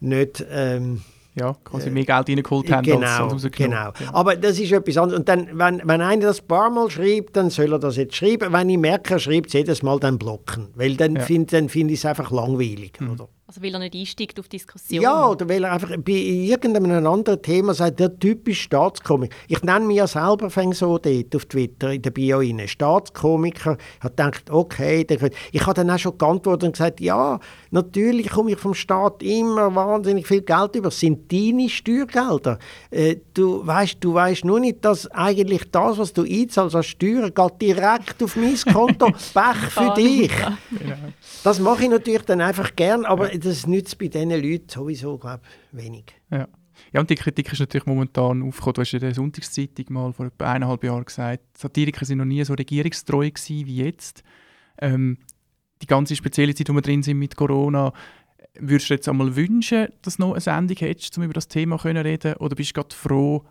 [0.00, 0.44] nicht...
[0.50, 1.02] Ähm,
[1.36, 3.92] ja, quasi mehr Geld reingeholt haben genau, als genau.
[4.12, 5.18] Aber das ist etwas anderes.
[5.18, 8.14] Und dann, wenn, wenn einer das ein paar Mal schreibt, dann soll er das jetzt
[8.14, 8.52] schreiben.
[8.52, 10.68] Wenn ich merke, er schreibt es jedes Mal, dann blocken.
[10.74, 11.22] Weil dann ja.
[11.22, 13.00] finde find ich es einfach langweilig.
[13.00, 13.10] Mhm.
[13.10, 13.28] Oder?
[13.54, 15.02] Also weil er nicht einsteigt auf Diskussionen?
[15.02, 19.32] Ja, oder weil er einfach bei irgendeinem anderen Thema sagt, der typisch Staatskomik.
[19.46, 22.66] Ich nenne mich ja selber so dort auf Twitter in der Bio rein.
[22.66, 23.76] Staatskomiker.
[23.98, 25.06] Ich habe gedacht, okay.
[25.52, 27.38] Ich habe dann auch schon geantwortet und gesagt, ja,
[27.70, 30.88] natürlich komme ich vom Staat immer wahnsinnig viel Geld über.
[30.88, 32.58] Das sind deine Steuergelder.
[32.90, 37.32] Äh, du weißt du weißt nur nicht, dass eigentlich das, was du einzahlst als Steuern,
[37.32, 39.06] geht direkt auf mein Konto.
[39.32, 40.32] Pech für dich.
[41.44, 45.42] Das mache ich natürlich dann einfach gern, aber das nützt bei diesen Leuten sowieso, glaube
[45.72, 46.06] wenig.
[46.30, 46.48] Ja.
[46.92, 48.74] Ja, und die Kritik ist natürlich momentan aufgekommen.
[48.74, 52.44] Du hast in der Sonntagszeitung mal vor etwa eineinhalb Jahren gesagt, Satiriker sind noch nie
[52.44, 54.24] so regierungstreu gewesen wie jetzt.
[54.78, 55.18] Ähm,
[55.82, 57.92] die ganze spezielle Zeit, wo wir drin sind mit Corona,
[58.58, 61.78] würdest du jetzt einmal wünschen, dass du noch eine Sendung hättest, um über das Thema
[61.78, 63.44] zu reden Oder bist du gerade froh,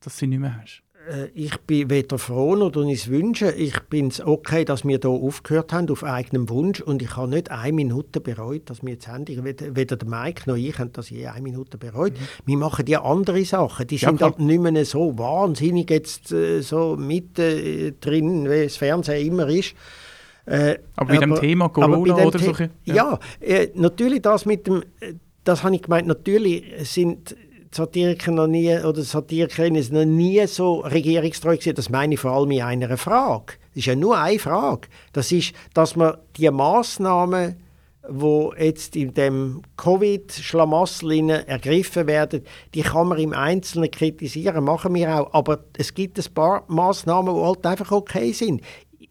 [0.00, 0.82] dass du sie nicht mehr hast?
[1.08, 3.52] Äh, ich bin weder froh noch es wünschen.
[3.56, 7.28] Ich bin es okay, dass wir hier aufgehört haben auf eigenem Wunsch und ich habe
[7.28, 11.10] nicht eine Minute bereut, dass wir jetzt Handy, weder der Mike noch ich haben das
[11.10, 12.12] je eine Minute bereut.
[12.12, 12.46] Mhm.
[12.46, 16.60] Wir machen ja andere Sachen, die ja, sind halt nicht mehr so wahnsinnig jetzt äh,
[16.60, 19.74] so mit äh, drin, wie das Fernsehen immer ist.
[20.46, 22.52] Äh, aber bei dem Thema Corona oder so?
[22.84, 24.82] Ja, ja äh, natürlich das mit dem,
[25.44, 27.36] das habe ich gemeint, natürlich sind
[27.70, 31.74] Satiriker noch nie oder Satirikerin noch nie so regierungstreu gewesen.
[31.74, 33.54] Das meine ich vor allem in einer Frage.
[33.70, 34.88] Das ist ja nur eine Frage.
[35.12, 37.56] Das ist, dass man die Massnahmen,
[38.08, 42.42] wo jetzt in dem Covid-Schlamassel ergriffen werden,
[42.74, 45.34] die kann man im Einzelnen kritisieren, machen wir auch.
[45.34, 48.62] Aber es gibt ein paar Massnahmen, die halt einfach okay sind.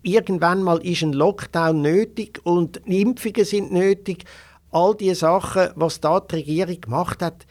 [0.02, 4.24] Irgendwann mal ist ein Lockdown nötig und Impfungen sind nötig.
[4.72, 7.46] All diese Sachen, was da die Regierung gemacht hat,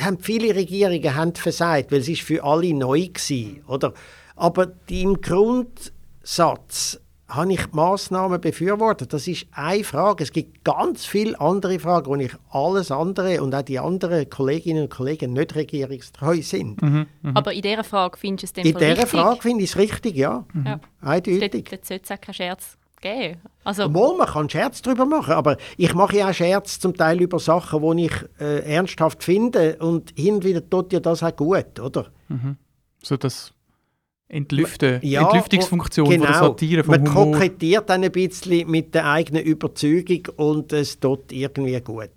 [0.00, 3.94] haben viele Regierungen haben versagt, weil es ist für alle neu war, oder?
[4.36, 9.12] Aber im Grundsatz habe ich die Massnahmen befürwortet.
[9.12, 10.24] Das ist eine Frage.
[10.24, 14.84] Es gibt ganz viele andere Fragen, wo ich alles andere und auch die anderen Kolleginnen
[14.84, 16.80] und Kollegen nicht regierungstreu sind.
[16.80, 17.32] Mhm, mh.
[17.34, 20.46] Aber in dieser Frage findest du es In dieser Frage finde ich es richtig, ja.
[20.54, 20.66] Mhm.
[20.66, 20.80] ja.
[21.02, 21.64] Eindeutig.
[21.64, 23.40] Dort, dort sollte es auch keinen Scherz geben.
[23.64, 27.20] Also, Obwohl, man kann Scherz darüber machen, aber ich mache ja auch Scherz zum Teil
[27.20, 31.34] über Sachen, die ich äh, ernsthaft finde und hin und wieder tut ja das auch
[31.34, 32.06] gut, oder?
[32.28, 32.56] Mhm.
[33.02, 33.52] So das
[34.28, 37.32] Entlüften, ja, Entlüftungsfunktion genau, von der Satire, vom Man Humor.
[37.32, 42.10] kokettiert ein bisschen mit der eigenen Überzeugung und es tut irgendwie gut.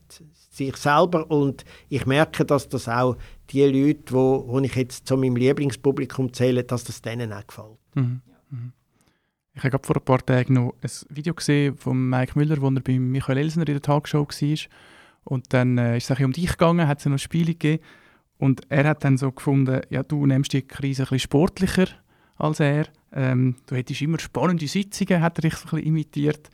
[0.49, 3.15] Sich selber und ich merke, dass das auch
[3.49, 7.77] die Leute, wo, wo ich jetzt zu meinem Lieblingspublikum zähle, dass das denen auch gefällt.
[7.95, 8.21] Mhm.
[8.49, 8.73] Mhm.
[9.53, 12.79] Ich habe vor ein paar Tagen noch ein Video gesehen von Mike Müller, wo er
[12.79, 14.57] bei Michael Elsner in der Talkshow war.
[15.23, 17.83] Und dann äh, ist es um dich gegangen, hat es noch Spiele gegeben.
[18.37, 21.87] Und er hat dann so gefunden, ja, du nimmst die Krise ein bisschen sportlicher
[22.37, 22.87] als er.
[23.13, 26.49] Ähm, du hättest immer spannende Sitzungen, hat er dich so ein bisschen imitiert.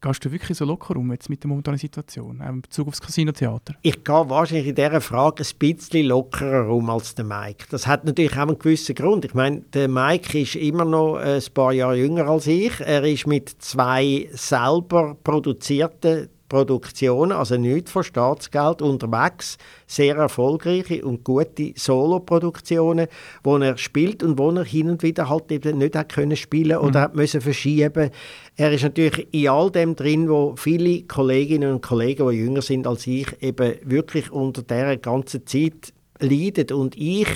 [0.00, 2.94] Gehst du wirklich so locker um jetzt mit der momentanen Situation, auch in Bezug auf
[2.94, 3.74] das Casino-Theater?
[3.82, 7.66] Ich gehe wahrscheinlich in dieser Frage ein bisschen lockerer um als der Mike.
[7.70, 9.24] Das hat natürlich auch einen gewissen Grund.
[9.24, 12.80] Ich meine, der Mike ist immer noch ein paar Jahre jünger als ich.
[12.80, 19.58] Er ist mit zwei selber produzierten Produktionen, also nicht von Staatsgeld, unterwegs.
[19.86, 23.08] Sehr erfolgreiche und gute Soloproduktionen,
[23.42, 26.78] wo er spielt und wo er hin und wieder halt eben nicht hat können spielen
[26.78, 27.04] oder mhm.
[27.04, 28.10] hat müssen verschieben.
[28.56, 32.86] Er ist natürlich in all dem drin, wo viele Kolleginnen und Kollegen, die jünger sind
[32.86, 37.28] als ich, eben wirklich unter der ganzen Zeit leiden und ich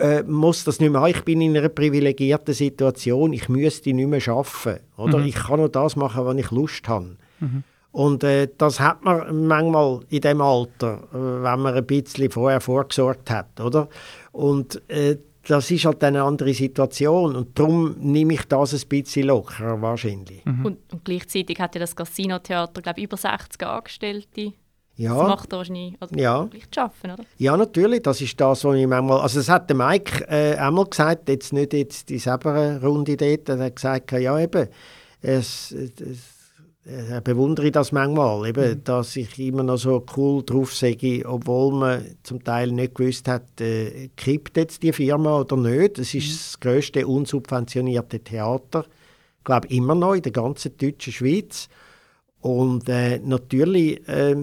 [0.00, 1.06] äh, muss das nicht mehr.
[1.06, 3.32] Ich bin in einer privilegierten Situation.
[3.32, 4.82] Ich müsste nicht mehr arbeiten.
[4.96, 5.18] Oder?
[5.18, 5.26] Mhm.
[5.26, 7.16] Ich kann nur das machen, was ich Lust habe.
[7.40, 7.62] Mhm.
[7.96, 12.60] Und äh, das hat man manchmal in dem Alter, äh, wenn man ein bisschen vorher
[12.60, 13.88] vorgesorgt hat, oder?
[14.32, 15.16] Und äh,
[15.48, 20.44] das ist halt eine andere Situation und darum nehme ich das ein bisschen lockerer wahrscheinlich.
[20.44, 20.66] Mhm.
[20.66, 24.52] Und, und, gleichzeitig hat ja das Casino-Theater, glaube über 60 Angestellte.
[24.96, 25.14] Ja.
[25.14, 26.34] Das macht er wahrscheinlich also ja.
[26.34, 27.24] arbeiten, oder?
[27.38, 28.02] Ja, natürlich.
[28.02, 29.20] Das ist das, was ich manchmal...
[29.20, 33.48] Also das hat der Mike äh, einmal gesagt, jetzt nicht jetzt die selber Runde dort,
[33.48, 34.68] er hat gesagt, ja eben,
[35.22, 36.35] es, es
[36.86, 38.84] äh, bewundere ich das manchmal, eben, mhm.
[38.84, 43.60] dass ich immer noch so cool drauf sage, obwohl man zum Teil nicht gewusst hat,
[43.60, 45.98] äh, kippt jetzt die Firma oder nicht.
[45.98, 46.32] Es ist mhm.
[46.32, 48.84] das grösste unsubventionierte Theater,
[49.38, 51.68] ich glaube immer noch in der ganzen deutschen Schweiz.
[52.40, 54.36] Und äh, natürlich äh,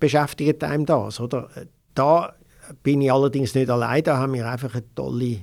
[0.00, 1.50] beschäftigt einem das, oder?
[1.94, 2.34] Da
[2.82, 5.40] bin ich allerdings nicht allein, da haben wir einfach eine tolle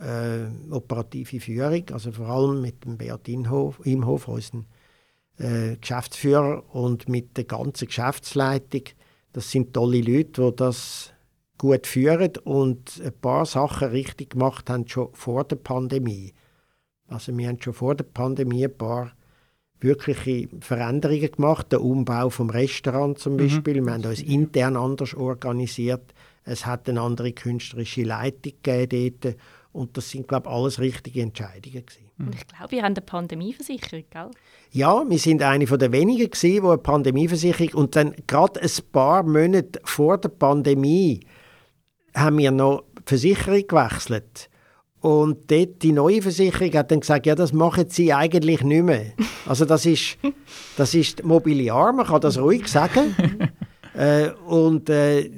[0.00, 4.64] äh, operative Führung, also vor allem mit dem Beat Imhof, Imhof unserem
[5.38, 8.82] äh, Geschäftsführer und mit der ganzen Geschäftsleitung.
[9.32, 11.12] Das sind tolle Leute, die das
[11.58, 16.32] gut führen und ein paar Sachen richtig gemacht haben schon vor der Pandemie.
[17.08, 19.12] Also wir haben schon vor der Pandemie ein paar
[19.80, 21.72] wirkliche Veränderungen gemacht.
[21.72, 23.38] Der Umbau vom Restaurant zum mhm.
[23.38, 23.80] Beispiel.
[23.80, 23.86] Mhm.
[23.86, 26.14] Wir haben uns intern anders organisiert.
[26.44, 29.36] Es hat eine andere künstlerische Leitung gegeben dort.
[29.72, 32.10] Und das sind, glaube ich, alles richtige Entscheidungen gewesen.
[32.18, 34.30] Und ich glaube, wir haben eine Pandemieversicherung, gell?
[34.70, 39.22] Ja, wir sind eine der wenigen gewesen, die eine Pandemieversicherung und dann gerade ein paar
[39.22, 41.20] Monate vor der Pandemie
[42.14, 44.50] haben wir noch die Versicherung gewechselt.
[45.00, 49.12] Und dort die neue Versicherung hat dann gesagt, ja, das machen sie eigentlich nicht mehr.
[49.46, 50.18] Also das ist,
[50.76, 53.14] das ist Mobiliar, man kann das ruhig sagen.
[53.94, 55.30] äh, und äh,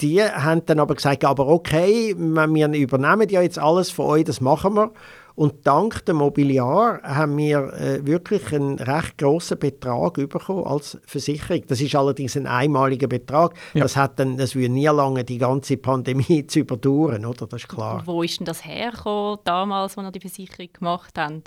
[0.00, 4.40] die haben dann aber gesagt, aber okay, wir übernehmen ja jetzt alles von euch, das
[4.40, 4.92] machen wir.
[5.34, 11.62] Und dank dem Mobiliar haben wir äh, wirklich einen recht grossen Betrag bekommen als Versicherung.
[11.66, 13.54] Das ist allerdings ein einmaliger Betrag.
[13.74, 13.82] Ja.
[13.82, 17.46] Das, hat dann, das würde nie lange die ganze Pandemie zu überdauern, oder?
[17.48, 17.98] Das ist klar.
[17.98, 21.42] Und wo ist denn das hergekommen, damals, als wir die Versicherung gemacht haben?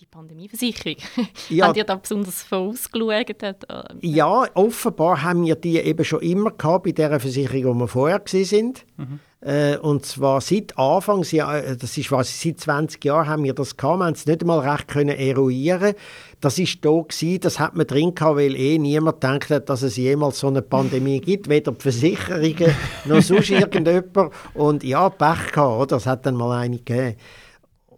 [0.00, 0.96] die Pandemieversicherung.
[1.48, 1.66] Ja.
[1.66, 3.42] Habt ihr da besonders vorausgeschaut?
[3.42, 3.54] Äh,
[4.02, 8.22] ja, offenbar haben wir die eben schon immer gehabt bei der Versicherung, wo wir vorher
[8.26, 8.84] sind.
[8.96, 9.18] Mhm.
[9.40, 13.76] Äh, und zwar seit Anfang, äh, das ist was, seit 20 Jahren haben wir das
[13.76, 15.94] gehabt, wir haben es nicht einmal recht können eruieren.
[16.40, 19.82] Das ist da gewesen, das hat man drin gehabt, weil eh niemand denkt hat, dass
[19.82, 22.74] es jemals so eine Pandemie gibt, weder die Versicherungen
[23.04, 24.32] noch sonst irgendjemand.
[24.54, 25.96] Und ja, Pech gehabt, oder?
[25.98, 27.16] Es hat dann mal eine gegeben.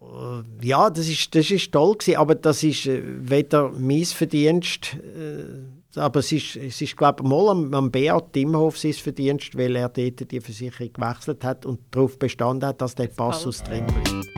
[0.02, 5.79] Äh, ja, das ist, das ist toll gewesen, aber das ist weder mein Verdienst, äh,
[5.96, 9.74] aber es ist, es ist glaube ich, mal am, am Beat Timhoff sein Verdienst, weil
[9.74, 14.28] er dort die Versicherung gewechselt hat und darauf bestanden hat, dass der Passus drin bleibt.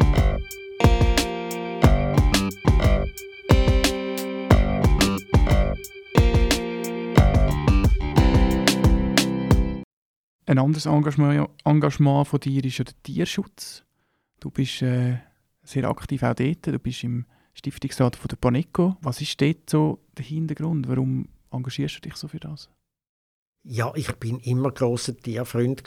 [10.47, 13.85] Ein anderes Engagement, Engagement von dir ist ja der Tierschutz.
[14.41, 15.19] Du bist äh,
[15.63, 16.67] sehr aktiv auch dort.
[16.67, 17.25] Du bist im
[17.55, 18.97] Stiftungsrat von der Paneco.
[19.01, 20.89] Was ist dort so der Hintergrund?
[20.89, 22.69] Warum engagierst du dich so für das?
[23.65, 25.85] Ja, ich bin immer großer Tierfreund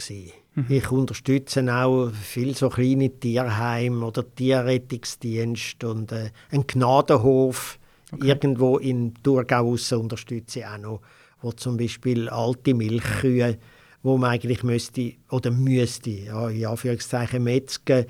[0.56, 0.66] Mhm.
[0.70, 7.78] Ich unterstütze auch viel so kleine Tierheime oder Tierrettungsdienst und äh, einen Gnadenhof
[8.12, 8.28] okay.
[8.28, 11.02] irgendwo in Thurgau unterstütze ich auch noch,
[11.42, 13.58] wo zum Beispiel alte Milchkühe,
[14.02, 18.06] wo man eigentlich müsste oder müsste, ja, in Anführungszeichen metzgen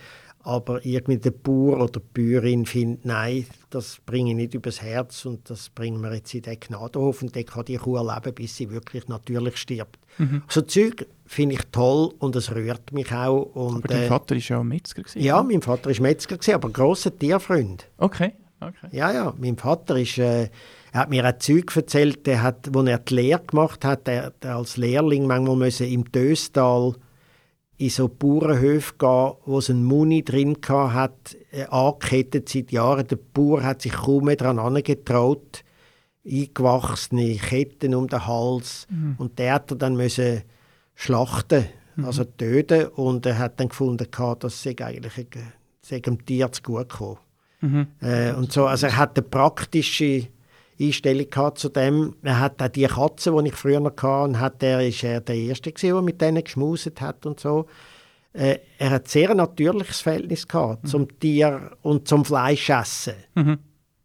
[0.45, 5.25] aber irgendwie der Bauer oder die Bäuerin findet, nein, das bringe ich nicht übers Herz
[5.25, 8.55] und das bringen wir jetzt in den Gnadenhof und dann kann die Kuh leben, bis
[8.55, 9.97] sie wirklich natürlich stirbt.
[10.19, 10.43] Mhm.
[10.47, 13.41] So Zeug finde ich toll und es rührt mich auch.
[13.55, 16.53] Und, aber dein äh, Vater ist ja Metzger gewesen, Ja, mein Vater ist Metzger gewesen,
[16.53, 17.87] aber großer Tierfreund.
[17.97, 18.87] Okay, okay.
[18.91, 20.19] Ja, ja, mein Vater ist...
[20.19, 20.49] Äh,
[20.91, 24.29] er hat mir ein Zeug erzählt, der hat, wo er die Lehre gemacht hat, der,
[24.41, 26.93] der als Lehrling manchmal müssen im Döstal
[27.77, 33.07] in so Bauernhöfe gehen, wo es einen Muni drin hat, äh, angekettet seit Jahren.
[33.07, 35.63] Der Bauer hat sich kaum mehr daran angetraut.
[36.25, 38.87] Eingewachsene Ketten um den Hals.
[38.89, 39.15] Mhm.
[39.17, 40.43] Und der hat er dann müssen
[40.95, 41.65] schlachten,
[41.95, 42.05] mhm.
[42.05, 42.87] also töten.
[42.87, 44.07] Und er hat dann gefunden,
[44.39, 45.27] dass es eigentlich
[46.01, 47.17] dem Tier zu gut gekommen.
[47.61, 47.87] Mhm.
[48.01, 50.27] Äh, und so, also er hat eine praktische
[50.79, 52.15] Einstellung gehabt zu dem.
[52.21, 55.35] Er hat auch die Katze, die ich früher noch hatte, hat er, ist er der
[55.35, 57.65] Erste gewesen, der mit denen geschmuset hat und so.
[58.33, 60.87] Äh, er hat sehr ein natürliches Verhältnis gehabt mhm.
[60.87, 63.15] zum Tier und zum Fleischessen.
[63.35, 63.59] Mhm.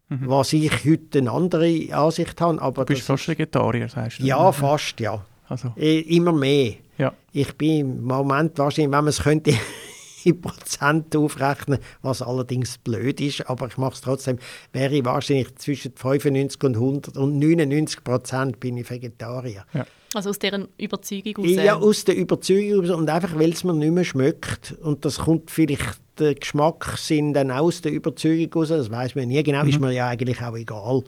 [0.09, 0.29] Mhm.
[0.29, 2.61] Was ich heute eine andere Ansicht habe.
[2.61, 4.25] Aber du bist fast Vegetarier, sagst du?
[4.25, 5.25] Ja, fast, ja.
[5.49, 5.73] Also.
[5.77, 6.75] Äh, immer mehr.
[6.99, 7.13] Ja.
[7.33, 9.53] Ich bin im Moment wahrscheinlich, wenn man es könnte,
[10.25, 14.39] in Prozent aufrechnen, was allerdings blöd ist, aber ich mache es trotzdem,
[14.73, 19.65] wäre ich wahrscheinlich zwischen 95 und 100 und 99 Prozent bin ich Vegetarier.
[19.73, 19.87] Ja.
[20.13, 21.51] Also aus deren Überzeugung aus?
[21.51, 25.51] Ja, aus der Überzeugung und einfach, weil es mir nicht mehr schmeckt und das kommt
[25.51, 29.69] vielleicht, der Geschmack sind dann aus der Überzeugung raus, das weiß man nie genau, mhm.
[29.69, 31.05] ist mir ja eigentlich auch egal.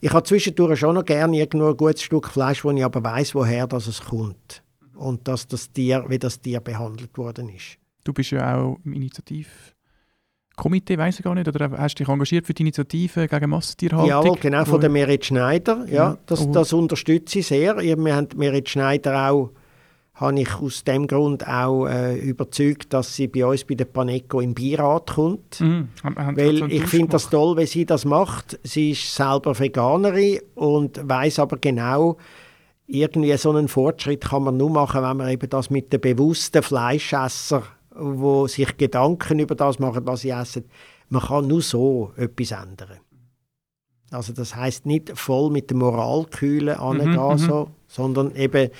[0.00, 3.34] Ich habe zwischendurch schon noch gerne irgendwo ein gutes Stück Fleisch, wo ich aber weiß,
[3.34, 4.62] woher das es kommt
[4.96, 7.78] und dass das Tier, wie das Tier behandelt worden ist.
[8.04, 9.74] Du bist ja auch im Initiativkomitee
[10.56, 14.36] Komitee, weiß ich gar nicht, oder hast du dich engagiert für die Initiative gegen Massentierhaltung?
[14.36, 15.84] Ja, genau, von der Merit Schneider.
[15.88, 17.76] Ja, das, das unterstütze ich sehr.
[17.78, 19.50] Wir haben Merit Schneider auch
[20.14, 24.38] habe ich aus dem Grund auch äh, überzeugt, dass sie bei uns bei der Paneco
[24.40, 25.60] in Beirat kommt.
[25.60, 25.88] Mhm.
[26.02, 28.58] Weil so ich finde das toll, wie sie das macht.
[28.62, 32.16] Sie ist selber Veganerin und weiß aber genau,
[32.86, 36.62] irgendwie so einen Fortschritt kann man nur machen, wenn man eben das mit den bewussten
[36.62, 40.64] Fleischesser, wo sich Gedanken über das machen, was sie essen,
[41.08, 42.98] man kann nur so etwas ändern.
[44.10, 48.70] Also das heißt nicht voll mit der Moralkühle angehen, mhm, mhm, so, sondern eben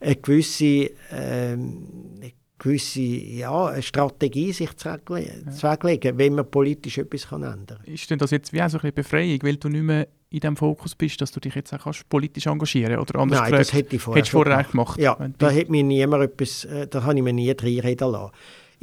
[0.00, 1.88] eine gewisse, ähm,
[2.20, 6.18] eine gewisse ja, eine Strategie sich zurechtlegen, ja.
[6.18, 7.94] wenn man politisch etwas kann ändern kann.
[7.94, 10.56] Ist denn das jetzt wie auch so ein Befreiung, weil du nicht mehr in dem
[10.56, 13.96] Fokus bist, dass du dich jetzt auch kannst politisch engagieren oder anders Nein, das hätte
[13.96, 14.98] ich vorher, vorher gemacht.
[14.98, 18.32] Ja, da hat mir niemand etwas, äh, da habe ich mir nie reinreden lassen.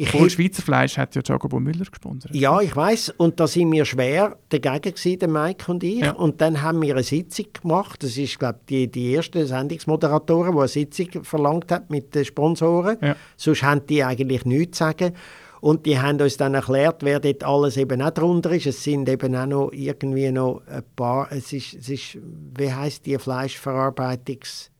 [0.02, 2.34] Ich Voll Schweizer Fleisch hat ja Jacobo Müller gesponsert.
[2.34, 6.00] Ja, ich weiß und da sind wir schwer dagegen gewesen, der Mike und ich.
[6.00, 6.14] Ja.
[6.14, 8.02] Und dann haben wir eine Sitzung gemacht.
[8.02, 12.26] Das ist, glaube ich, die, die erste Sendungsmoderatorin, die eine Sitzung verlangt hat mit den
[12.26, 12.98] Sponsoren.
[13.00, 13.16] Ja.
[13.38, 15.14] Sonst haben die eigentlich nichts zu sagen.
[15.60, 18.66] Und die haben uns dann erklärt, wer dort alles eben auch drunter ist.
[18.66, 22.18] Es sind eben auch noch irgendwie noch ein paar, es ist, es ist
[22.58, 24.71] wie heisst die Fleischverarbeitungs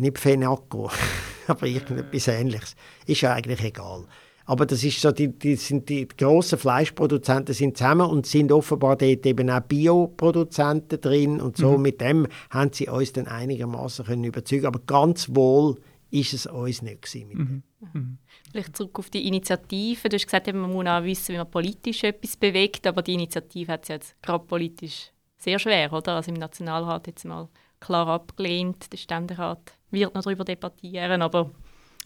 [0.00, 0.90] nicht Fenaco,
[1.46, 2.76] aber irgendetwas Ähnliches.
[3.06, 4.06] Ist ja eigentlich egal.
[4.50, 8.96] Aber das ist so, die, die, sind die grossen Fleischproduzenten sind zusammen und sind offenbar
[8.96, 11.76] dort eben auch Bioproduzenten drin und so.
[11.76, 11.82] Mhm.
[11.82, 14.66] Mit dem haben sie uns dann einigermaßen können überzeugen.
[14.66, 15.76] Aber ganz wohl
[16.10, 17.28] ist es uns nicht gewesen.
[17.32, 17.62] Mhm.
[17.92, 18.18] Mhm.
[18.50, 20.08] Vielleicht zurück auf die Initiative.
[20.08, 23.72] Du hast gesagt, man muss auch wissen, wie man politisch etwas bewegt, aber die Initiative
[23.72, 26.16] hat es jetzt gerade politisch sehr schwer, oder?
[26.16, 27.48] Also im Nationalrat jetzt mal
[27.78, 31.50] klar abgelehnt, der Ständerat wird noch darüber debattieren, aber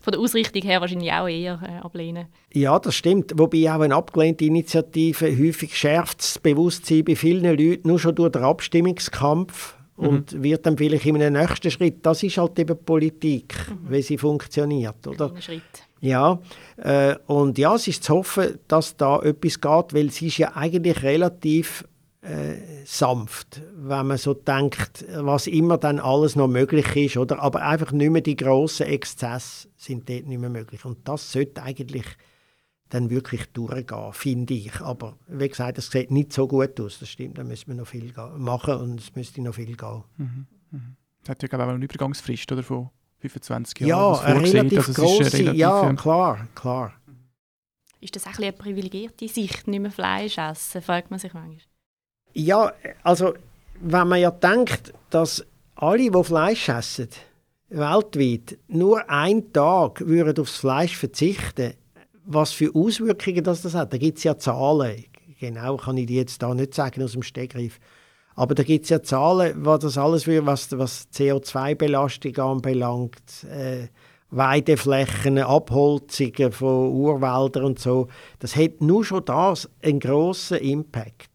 [0.01, 2.26] von der Ausrichtung her wahrscheinlich auch eher äh, ablehnen.
[2.53, 3.32] Ja, das stimmt.
[3.37, 8.32] Wobei auch eine abgelehnte Initiative häufig schärft das Bewusstsein bei vielen Leuten nur schon durch
[8.32, 10.07] den Abstimmungskampf mhm.
[10.07, 13.91] und wird dann vielleicht in einem nächsten Schritt, das ist halt eben Politik, mhm.
[13.91, 15.07] wie sie funktioniert.
[15.07, 15.32] Oder?
[15.41, 15.62] Schritt.
[16.01, 16.39] Ja,
[16.76, 20.55] äh, und ja, es ist zu hoffen, dass da etwas geht, weil sie ist ja
[20.55, 21.82] eigentlich relativ
[22.25, 27.41] äh, sanft, wenn man so denkt, was immer dann alles noch möglich ist, oder?
[27.41, 30.85] Aber einfach nicht mehr die grossen Exzesse sind dort nicht mehr möglich.
[30.85, 32.07] Und das sollte eigentlich
[32.89, 34.81] dann wirklich durchgehen, finde ich.
[34.81, 37.87] Aber wie gesagt, es sieht nicht so gut aus, das stimmt, da müssen wir noch
[37.87, 40.05] viel machen und es müsste noch viel gehen.
[40.16, 40.47] Mhm.
[40.70, 40.97] Mhm.
[41.22, 43.89] Es hat ja glaube ich auch eine Übergangsfrist oder, von 25 Jahren.
[43.89, 46.93] Ja, eine relativ grosse, relativ, ja, klar, klar.
[48.01, 51.74] Ist das auch ein eine privilegierte Sicht, nicht mehr Fleisch essen, fragt man sich manchmal.
[52.35, 52.72] Ja,
[53.05, 53.35] also
[53.80, 55.45] wenn man ja denkt, dass
[55.76, 57.09] alle, die Fleisch essen,
[57.68, 61.74] weltweit nur einen Tag würden aufs Fleisch verzichten,
[62.24, 65.05] was für Auswirkungen das, das hat, da gibt es ja Zahlen.
[65.39, 67.78] Genau kann ich die jetzt da nicht sagen aus dem Stegreif.
[68.35, 73.89] Aber da gibt es ja Zahlen, was das alles für, was, was CO2-Belastung anbelangt, äh,
[74.30, 78.09] Weideflächen, Abholzungen von Urwäldern und so.
[78.41, 81.34] Das hat nur schon das einen grossen Impact.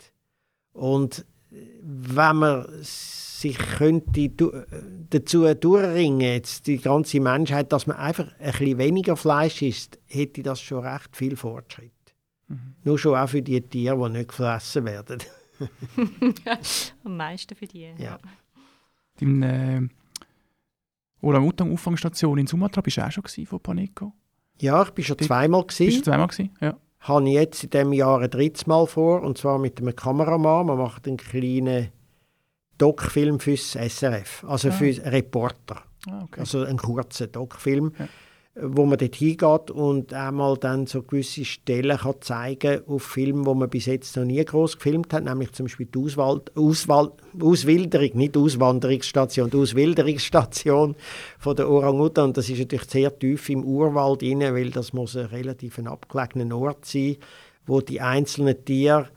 [0.79, 1.25] Und
[1.81, 4.29] wenn man sich könnte
[5.09, 10.41] dazu durchringen, jetzt die ganze Menschheit, dass man einfach ein bisschen weniger Fleisch isst, hätte
[10.41, 11.91] das schon recht viel Fortschritt.
[12.47, 12.75] Mhm.
[12.85, 15.19] Nur schon auch für die Tiere, die nicht gefressen werden.
[17.03, 17.91] Am meisten für die.
[17.97, 18.17] Ja.
[19.19, 19.81] Dein äh,
[21.21, 24.13] Orang-Utang-Auffangstation in Sumatra bist du auch schon von Paneco?
[24.61, 25.65] Ja, ich war schon zweimal.
[25.65, 26.51] Bist du zweimal gewesen?
[26.61, 29.95] Ja habe ich jetzt in diesem Jahr ein drittes Mal vor, und zwar mit einem
[29.95, 30.65] Kameramann.
[30.65, 31.89] Man macht einen kleinen
[32.77, 34.71] Doc-Film fürs SRF, also ah.
[34.71, 35.83] für Reporter.
[36.09, 36.41] Ah, okay.
[36.41, 37.93] Also einen kurzen Doc-Film.
[37.97, 38.07] Ja
[38.61, 43.53] wo man dort hingeht und einmal dann so gewisse Stellen kann zeigen auf Filmen, wo
[43.53, 48.11] man bis jetzt noch nie groß gefilmt hat, nämlich zum Beispiel die Auswahl, Auswahl, Auswilderung,
[48.13, 50.95] nicht Auswanderungsstation, die Auswilderungsstation
[51.37, 52.33] von der Orang-Utan.
[52.33, 56.85] Das ist natürlich sehr tief im Urwald inne, weil das muss ein relativ abgelegener Ort
[56.85, 57.17] sein,
[57.65, 59.09] wo die einzelnen Tiere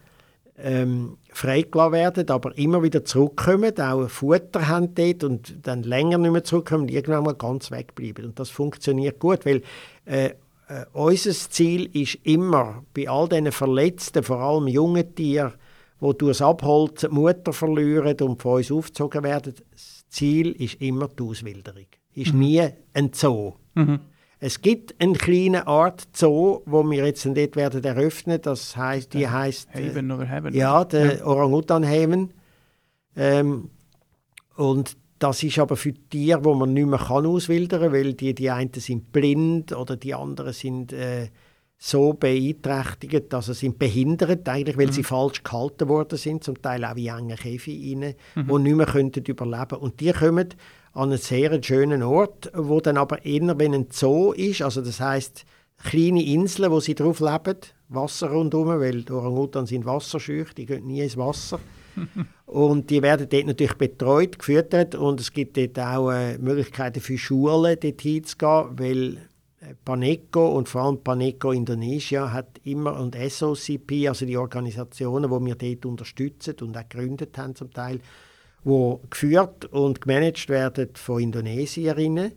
[0.59, 6.33] ähm, freigelassen werden, aber immer wieder zurückkommen, auch Futter haben dort und dann länger nicht
[6.33, 8.27] mehr zurückkommen und irgendwann mal ganz wegbleiben.
[8.27, 9.63] Und das funktioniert gut, weil
[10.05, 10.31] äh,
[10.69, 15.53] äh, unser Ziel ist immer, bei all diesen Verletzten, vor allem jungen Tieren,
[16.01, 20.81] die durch das Abholzen die Mutter verlieren und von uns aufgezogen werden, das Ziel ist
[20.81, 21.87] immer die Auswilderung.
[22.15, 22.41] Ist mhm.
[22.41, 23.55] nie ein Zoo.
[23.75, 24.01] Mhm.
[24.45, 28.41] Es gibt eine kleine Art Zoo, wo wir jetzt dort werden eröffnen.
[28.43, 30.53] Das heißt, die heißt äh, Haven oder Heaven.
[30.53, 31.25] Ja, der ja.
[31.25, 32.35] Orang-Utan Haven.
[33.15, 33.71] Ähm,
[34.57, 38.35] und das ist aber für Tiere, wo man nicht mehr kann auswildern kann, weil die,
[38.35, 41.29] die einen sind blind oder die anderen sind äh,
[41.79, 44.93] so beeinträchtigt, dass sie sind behindert, eigentlich, weil mhm.
[44.93, 48.51] sie falsch gehalten worden sind, zum Teil auch in engen Käfig rein, mhm.
[48.51, 49.79] und nicht mehr könnten überleben.
[49.79, 50.49] Und die kommen
[50.95, 55.01] an einen sehr schönen Ort, wo dann aber eher, wenn ein Zoo ist, also das
[55.01, 55.45] heißt
[55.83, 60.87] kleine Inseln, wo sie drauf leben, Wasser rundherum, weil die Orang-Utans sind wasserschüch, die gehen
[60.87, 61.61] nie ins Wasser.
[62.47, 67.19] und die werden dort natürlich betreut, gefüttert und es gibt dort auch äh, Möglichkeiten für
[67.19, 69.17] Schulen, dort hinzugehen, weil
[69.61, 75.47] äh, Paneco und vor allem Paneco Indonesia hat immer und SOCP, also die Organisationen, die
[75.47, 78.01] wir dort unterstützen und auch gegründet haben zum Teil,
[78.65, 82.33] wo geführt und gemanagt werden von Indonesierinnen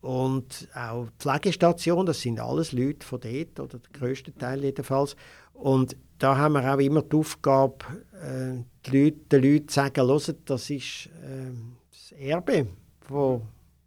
[0.00, 5.16] und auch Pflegestationen, das sind alles Leute von dort, oder der grösste Teil jedenfalls.
[5.54, 10.06] Und da haben wir auch immer die Aufgabe, äh, die Leute, den Leuten zu sagen,
[10.06, 11.52] Hört, das ist äh,
[11.90, 12.66] das Erbe
[13.00, 13.42] von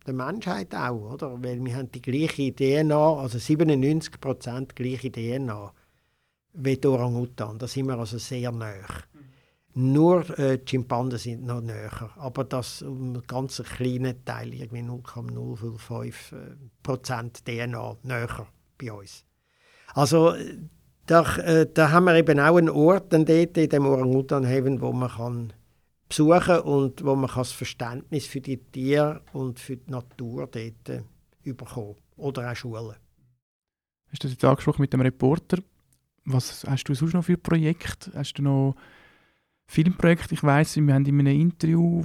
[0.07, 1.41] der Menschheit auch, oder?
[1.43, 5.71] Weil wir haben die gleiche DNA, also 97 Prozent gleiche DNA
[6.53, 7.59] wie die Orang-Utan.
[7.59, 8.73] Da sind wir also sehr nah.
[9.79, 12.09] Nur äh, die Schimpansen sind noch näher.
[12.15, 18.47] Aber das um einen ganz kleinen Teil, irgendwie 0,055 äh, Prozent DNA näher
[18.79, 19.23] bei uns.
[19.93, 20.33] Also
[21.05, 25.11] da, äh, da haben wir eben auch einen Ort dort in dem Orang-Utan-Haven, wo man
[25.11, 25.53] kann
[26.09, 31.03] besuchen und wo man das Verständnis für die Tiere und für die Natur dort äh,
[31.53, 32.95] bekommen Oder auch Schulen.
[34.07, 35.59] Hast du das jetzt angesprochen mit dem Reporter?
[36.25, 38.11] Was hast du sonst noch für Projekte?
[38.15, 38.75] Hast du noch
[39.67, 40.31] Filmprojekt.
[40.31, 42.03] Ich weiß, wir haben in einem Interview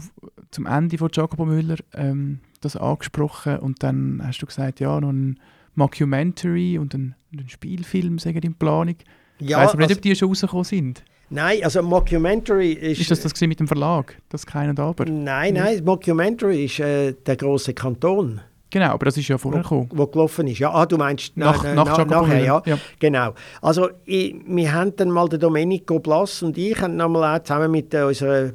[0.51, 5.11] zum Ende von Jacopo Müller ähm, das angesprochen und dann hast du gesagt, ja, noch
[5.11, 5.39] ein
[5.75, 8.97] Mockumentary und ein, ein Spielfilm sagen in Planung.
[9.39, 11.05] Ja, ich weiß aber nicht, also, ob die schon rausgekommen sind.
[11.31, 13.01] Nein, also Mockumentary ist...
[13.01, 15.07] Ist das das mit dem Verlag, das Kein und Aber?
[15.07, 18.41] Nein, nein, Mockumentary ist äh, der große Kanton.
[18.73, 19.91] Genau, aber das ist ja vorher gekommen.
[19.93, 20.59] Wo, gelaufen ist.
[20.59, 22.63] Ja, ah, du meinst nach, na, nach, na, nachher, ja.
[22.65, 22.79] ja.
[22.99, 23.35] Genau.
[23.61, 27.71] Also ich, wir haben dann mal, der Domenico Blass und ich, haben nochmal auch zusammen
[27.71, 28.53] mit äh, unserer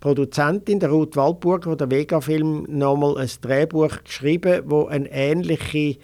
[0.00, 5.98] Produzentin, der Ruth Waldburger, der Vega-Film, nochmal ein Drehbuch geschrieben, wo eine ähnliche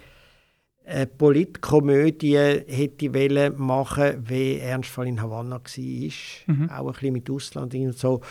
[0.83, 6.55] äh, Politkomödie hätte wollen machen, wie Ernstfall in Havanna war.
[6.55, 6.69] Mhm.
[6.69, 8.21] Auch ein bisschen mit Ausland und so.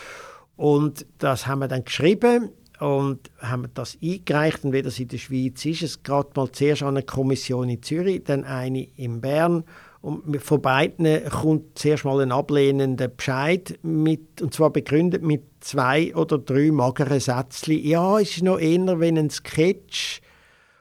[0.55, 2.51] Und das haben wir dann geschrieben
[2.81, 6.83] und haben das eingereicht und wie das in der Schweiz ist, es gerade mal zuerst
[6.83, 9.65] an eine Kommission in Zürich, dann eine in Bern
[10.05, 16.15] und von beiden kommt zuerst mal ein ablehnender Bescheid, mit, und zwar begründet mit zwei
[16.15, 17.83] oder drei mageren Sätzchen.
[17.83, 20.21] Ja, es ist noch eher wie ein Sketch.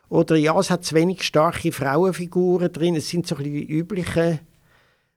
[0.09, 2.97] Oder ja, es hat zu wenig starke Frauenfiguren drin.
[2.97, 4.39] Es sind so ein bisschen die üblichen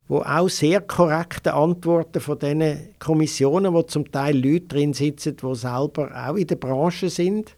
[0.09, 5.55] wo auch sehr korrekte Antworten von diesen Kommissionen, wo zum Teil Leute drin sitzen, die
[5.55, 7.57] selber auch in der Branche sind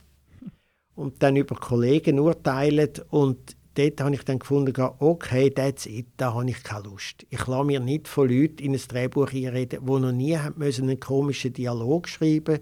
[0.95, 6.35] und dann über Kollegen urteilen und dort habe ich dann gefunden, okay, that's it, da
[6.35, 7.27] habe ich keine Lust.
[7.31, 10.89] Ich lasse mir nicht von Leuten in ein Drehbuch einreden, die noch nie haben müssen
[10.89, 12.61] einen komischen Dialog schreiben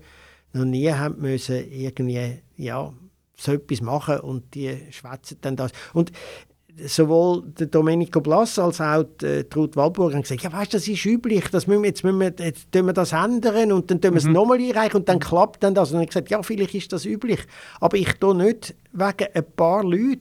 [0.57, 2.93] noch nie haben müssen irgendwie, ja,
[3.37, 5.73] so etwas machen und die schwätzen dann das.
[5.93, 6.11] Und
[6.85, 10.75] sowohl der Domenico Blass als auch die, äh, die Ruth Walburg haben gesagt, ja weißt,
[10.75, 14.01] das ist üblich, das müssen wir, jetzt, müssen wir, jetzt wir das ändern und dann
[14.01, 14.33] tun wir es mhm.
[14.33, 15.89] nochmal einreichen und dann klappt dann das.
[15.89, 17.41] Und dann habe ich gesagt, ja vielleicht ist das üblich,
[17.81, 20.21] aber ich tue nicht wegen ein paar Leuten,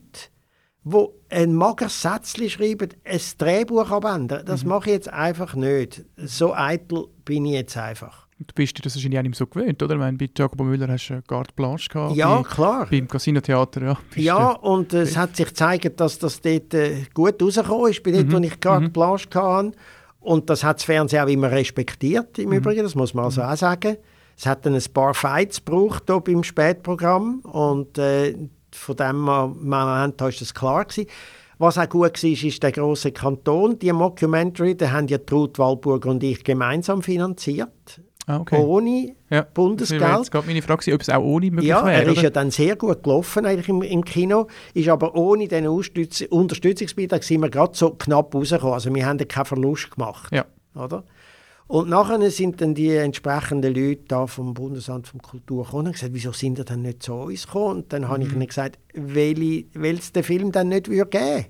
[0.83, 4.45] die ein mageres Sätzchen schreiben, ein Drehbuch abändern.
[4.45, 4.69] Das mhm.
[4.69, 6.05] mache ich jetzt einfach nicht.
[6.15, 8.24] So eitel bin ich jetzt einfach.
[8.37, 9.93] Du bist dir das wahrscheinlich auch nicht so gewöhnt, oder?
[9.93, 12.15] Ich meine, bei Jacopo Müller hast du eine Carte Blanche gehabt.
[12.17, 12.87] Ja, bei, klar.
[12.91, 13.97] Beim Casino-Theater, ja.
[14.15, 18.11] Ja, und äh, es hat sich gezeigt, dass das dort äh, gut rausgekommen ist, bei
[18.11, 18.33] dort, mhm.
[18.33, 18.91] wo ich Carte mhm.
[18.91, 19.71] Blanche hatte.
[20.19, 22.57] Und das hat das Fernsehen auch immer respektiert, im mhm.
[22.57, 23.47] Übrigen, das muss man also mhm.
[23.47, 23.97] auch sagen.
[24.37, 28.35] Es hat dann ein paar Fights gebraucht hier beim Spätprogramm und äh,
[28.71, 31.09] von dem Moment war das klar gewesen.
[31.57, 33.79] Was auch gut war, ist der große Kanton.
[33.79, 38.01] Die Mockumentary, den haben ja Ruth Walburg und ich gemeinsam finanziert.
[38.27, 38.57] Ah, okay.
[38.57, 39.45] Ohne ja.
[39.53, 40.01] Bundesgeld.
[40.01, 42.03] Jetzt gerade meine Frage, ob es auch ohne möglich ja, wäre.
[42.03, 45.67] er ist ja dann sehr gut gelaufen eigentlich im, im Kino, ist aber ohne diesen
[45.67, 48.73] Unterstütz Unterstützungsbeitrag sind wir gerade so knapp rausgekommen.
[48.73, 50.33] Also wir haben keinen Verlust gemacht.
[50.33, 50.45] Ja.
[50.73, 51.03] Oder?
[51.67, 56.13] Und nachher sind dann die entsprechenden Leute da vom Bundesamt für Kultur gekommen und gesagt,
[56.13, 57.77] wieso sind ihr dann nicht zu uns gekommen?
[57.77, 58.07] Und dann mhm.
[58.09, 58.35] habe ich mhm.
[58.35, 59.65] ihnen gesagt, weil
[59.97, 61.45] es den Film dann nicht geben würde.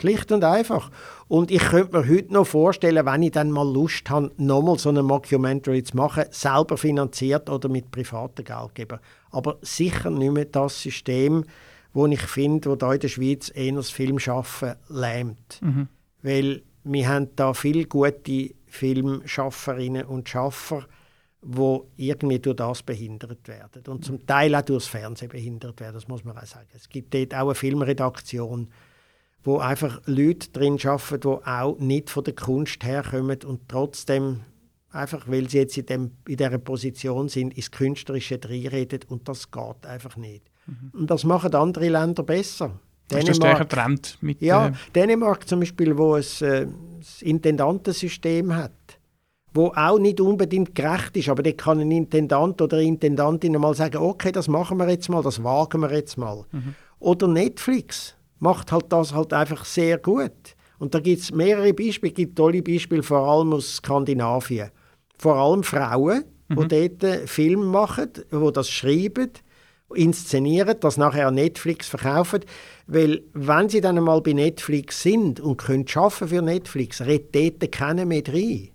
[0.00, 0.90] Schlicht und einfach.
[1.28, 4.88] Und ich könnte mir heute noch vorstellen, wenn ich dann mal Lust habe, nochmal so
[4.88, 9.00] eine Mockumentary zu machen, selber finanziert oder mit privaten Geldgebern.
[9.30, 11.44] Aber sicher nicht mehr das System,
[11.92, 15.60] wo ich finde, wo da in der Schweiz eher das Filmschaffen lähmt.
[15.60, 15.88] Mhm.
[16.22, 20.86] Weil wir haben da viele gute Filmschafferinnen und Schaffer,
[21.42, 23.82] die irgendwie durch das behindert werden.
[23.88, 26.68] Und zum Teil auch durch das Fernsehen behindert werden, das muss man auch sagen.
[26.74, 28.68] Es gibt dort auch eine Filmredaktion,
[29.42, 34.40] wo einfach Leute drin arbeiten, die auch nicht von der Kunst herkommen und trotzdem
[34.92, 39.50] einfach, weil sie jetzt in, dem, in dieser Position sind, ins Künstlerische reinreden und das
[39.50, 40.44] geht einfach nicht.
[40.66, 41.00] Mhm.
[41.00, 42.72] Und das machen andere Länder besser.
[43.08, 46.66] Das ist der Trend mit Ja, äh, Dänemark zum Beispiel, wo es äh,
[46.98, 48.72] das Intendantensystem hat,
[49.52, 53.74] wo auch nicht unbedingt gerecht ist, aber da kann ein Intendant oder eine Intendantin mal
[53.74, 56.44] sagen, okay, das machen wir jetzt mal, das wagen wir jetzt mal.
[56.52, 56.74] Mhm.
[57.00, 60.56] Oder Netflix macht halt das halt einfach sehr gut.
[60.78, 64.70] Und da gibt es mehrere Beispiele, gibt tolle Beispiele, vor allem aus Skandinavien.
[65.18, 66.68] Vor allem Frauen, mhm.
[66.68, 69.30] die dort Filme machen, die das schreiben,
[69.94, 72.40] inszenieren, das nachher an Netflix verkaufen.
[72.86, 77.72] Weil, wenn sie dann einmal bei Netflix sind und können arbeiten für Netflix, redet dort
[77.72, 78.70] keiner mehr rein.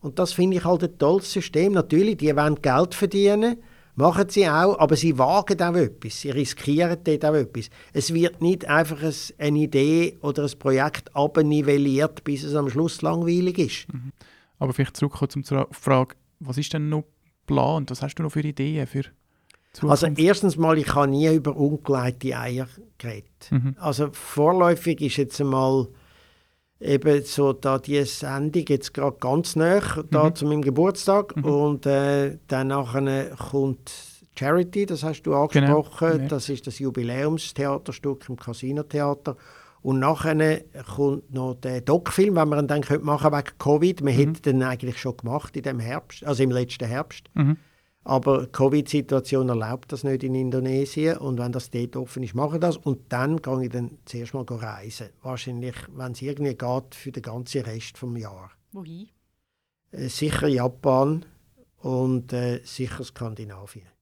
[0.00, 1.72] Und das finde ich halt ein tolles System.
[1.72, 3.56] Natürlich, die wollen Geld verdienen,
[3.96, 7.70] machen sie auch, aber sie wagen auch etwas, sie riskieren dort auch etwas.
[7.92, 8.98] Es wird nicht einfach
[9.38, 13.92] eine Idee oder ein Projekt abnivelliert, bis es am Schluss langweilig ist.
[13.92, 14.12] Mhm.
[14.58, 17.04] Aber vielleicht zurückkommen zur Frage, was ist denn noch
[17.46, 17.90] geplant?
[17.90, 19.04] Was hast du noch für Ideen für
[19.72, 20.04] Zukunft?
[20.04, 22.68] Also erstens mal, ich habe nie über ungeleitete Eier
[22.98, 23.50] geredet.
[23.50, 23.76] Mhm.
[23.78, 25.88] Also vorläufig ist jetzt einmal
[26.80, 30.34] eben so da die Sendung jetzt gerade ganz nah da mhm.
[30.34, 31.44] zu meinem Geburtstag mhm.
[31.44, 32.94] und äh, danach
[33.50, 33.90] kommt
[34.38, 36.28] Charity, das hast du angesprochen, genau.
[36.28, 39.36] das ist das Jubiläumstheaterstück im Casino Theater
[39.86, 40.62] und nachher
[40.94, 44.04] kommt noch der Doc-Film, wenn ihn dann machen wegen Covid.
[44.04, 44.16] Wir mhm.
[44.16, 47.30] hätten den eigentlich schon gemacht in dem Herbst, also im letzten Herbst.
[47.34, 47.56] Mhm.
[48.06, 51.18] Aber die Covid-Situation erlaubt das nicht in Indonesien.
[51.18, 52.76] Und wenn das dort offen ist, mache ich das.
[52.76, 55.08] Und dann gehe ich dann zuerst mal reisen.
[55.22, 58.52] Wahrscheinlich, wenn es irgendwie geht, für den ganzen Rest des Jahres.
[58.70, 59.08] Wohin?
[59.90, 61.26] Äh, sicher Japan
[61.78, 63.95] und äh, sicher Skandinavien.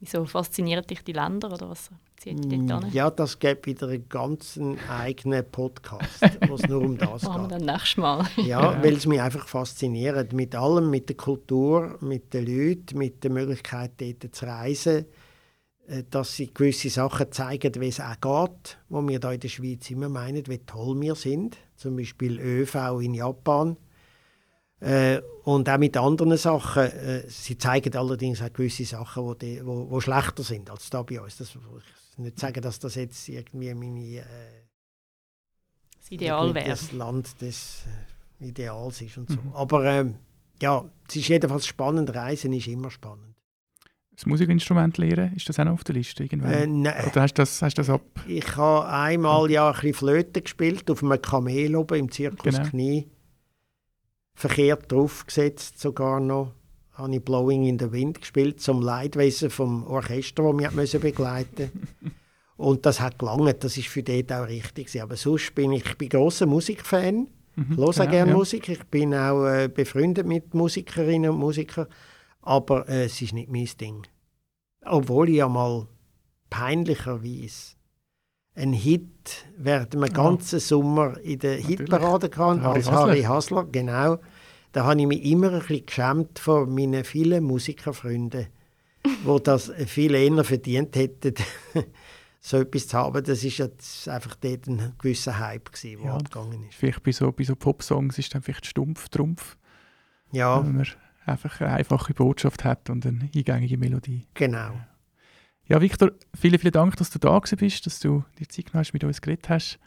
[0.00, 2.92] Wieso faszinieren dich die Länder oder was zieht dich dort an?
[2.92, 7.28] Ja, das gibt wieder einen ganz eigenen Podcast, wo es nur um das geht.
[7.28, 8.24] Machen wir dann nächstes Mal.
[8.36, 10.32] ja, weil es mich einfach fasziniert.
[10.32, 15.06] Mit allem, mit der Kultur, mit den Leuten, mit der Möglichkeit, dort zu reisen,
[15.88, 19.48] äh, dass sie gewisse Sachen zeigen, wie es auch geht, wo wir hier in der
[19.48, 21.56] Schweiz immer meinen, wie toll wir sind.
[21.74, 23.76] Zum Beispiel ÖV in Japan
[24.80, 26.84] äh, und auch mit anderen Sachen.
[26.84, 31.02] Äh, sie zeigen allerdings auch gewisse Sachen, wo, die, wo, wo schlechter sind als da
[31.02, 31.36] bei uns.
[31.36, 34.24] Das, ich nicht sagen, dass das jetzt irgendwie meine äh,
[35.98, 36.68] das Ideal wäre.
[36.68, 37.84] Das Land des
[38.40, 39.36] äh, Ideals ist und so.
[39.36, 39.52] Mhm.
[39.54, 40.14] Aber ähm,
[40.60, 42.14] ja, es ist jedenfalls spannend.
[42.14, 43.24] Reisen ist immer spannend.
[44.12, 46.52] Das Musikinstrument lernen, ist das auch noch auf der Liste irgendwann?
[46.52, 47.06] Äh, nein.
[47.06, 48.02] Oder hast du das, hast das ab?
[48.26, 52.68] Ich habe einmal ja ein bisschen Flöte gespielt auf einem Kamel oben im Zirkus genau.
[52.68, 53.08] Knie
[54.38, 56.52] verkehrt draufgesetzt sogar noch.
[56.92, 61.70] Habe ich Blowing in the Wind gespielt, zum Leidwesen vom Orchester, das mich müssen begleiten
[62.56, 65.00] Und das hat gelangt, das ist für dort auch richtig.
[65.00, 67.28] Aber sonst bin ich, ich bin großer Musikfan.
[67.54, 68.36] Mhm, höre genau, gerne ja.
[68.36, 68.68] Musik.
[68.68, 71.86] Ich bin auch äh, befreundet mit Musikerinnen und Musikern.
[72.42, 74.08] Aber äh, es ist nicht mein Ding.
[74.84, 75.86] Obwohl ich ja mal
[76.50, 77.76] peinlicherweise
[78.58, 84.18] einen Hit während einem ganzen Sommer in der Hitparade gehabt, als Harry Hasler, genau.
[84.72, 88.48] Da habe ich mich immer ein bisschen geschämt von meinen vielen Musikerfreunden,
[89.04, 91.34] die das viel eher verdient hätten,
[92.40, 93.24] so etwas zu haben.
[93.24, 96.74] Das ist jetzt einfach dort ein gewisser Hype der ja, abgegangen ist.
[96.74, 99.56] Vielleicht bei so, bei so Popsongs ist dann vielleicht stumpf, trumpf.
[100.32, 100.62] Ja.
[100.64, 100.86] Wenn man
[101.24, 104.26] einfach eine einfache Botschaft hat und eine eingängige Melodie.
[104.34, 104.72] Genau.
[105.68, 108.94] Ja, Victor, vielen, vielen Dank, dass du da bist, dass du die Zeit genommen hast,
[108.94, 109.78] mit uns geredet hast.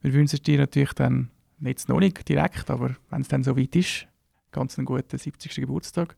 [0.00, 3.74] Wir wünschen dir natürlich dann, jetzt noch nicht direkt, aber wenn es dann so weit
[3.74, 4.06] ist,
[4.52, 5.56] ganz einen guten 70.
[5.56, 6.16] Geburtstag.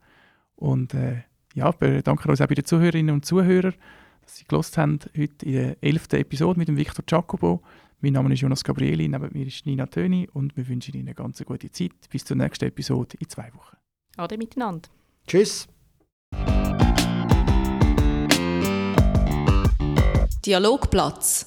[0.55, 1.23] Und äh,
[1.55, 3.75] ja, wir danken uns auch bei den Zuhörerinnen und Zuhörern,
[4.21, 6.13] dass Sie gelost haben heute in der 11.
[6.13, 7.63] Episode mit dem Victor Jacobo.
[8.01, 11.15] Mein Name ist Jonas Gabrieli, neben mir ist Nina Töni und wir wünschen Ihnen eine
[11.15, 11.93] ganz gute Zeit.
[12.11, 13.79] Bis zur nächsten Episode in zwei Wochen.
[14.19, 14.91] Ade miteinander.
[15.27, 15.69] Tschüss.
[20.47, 21.47] Dialogplatz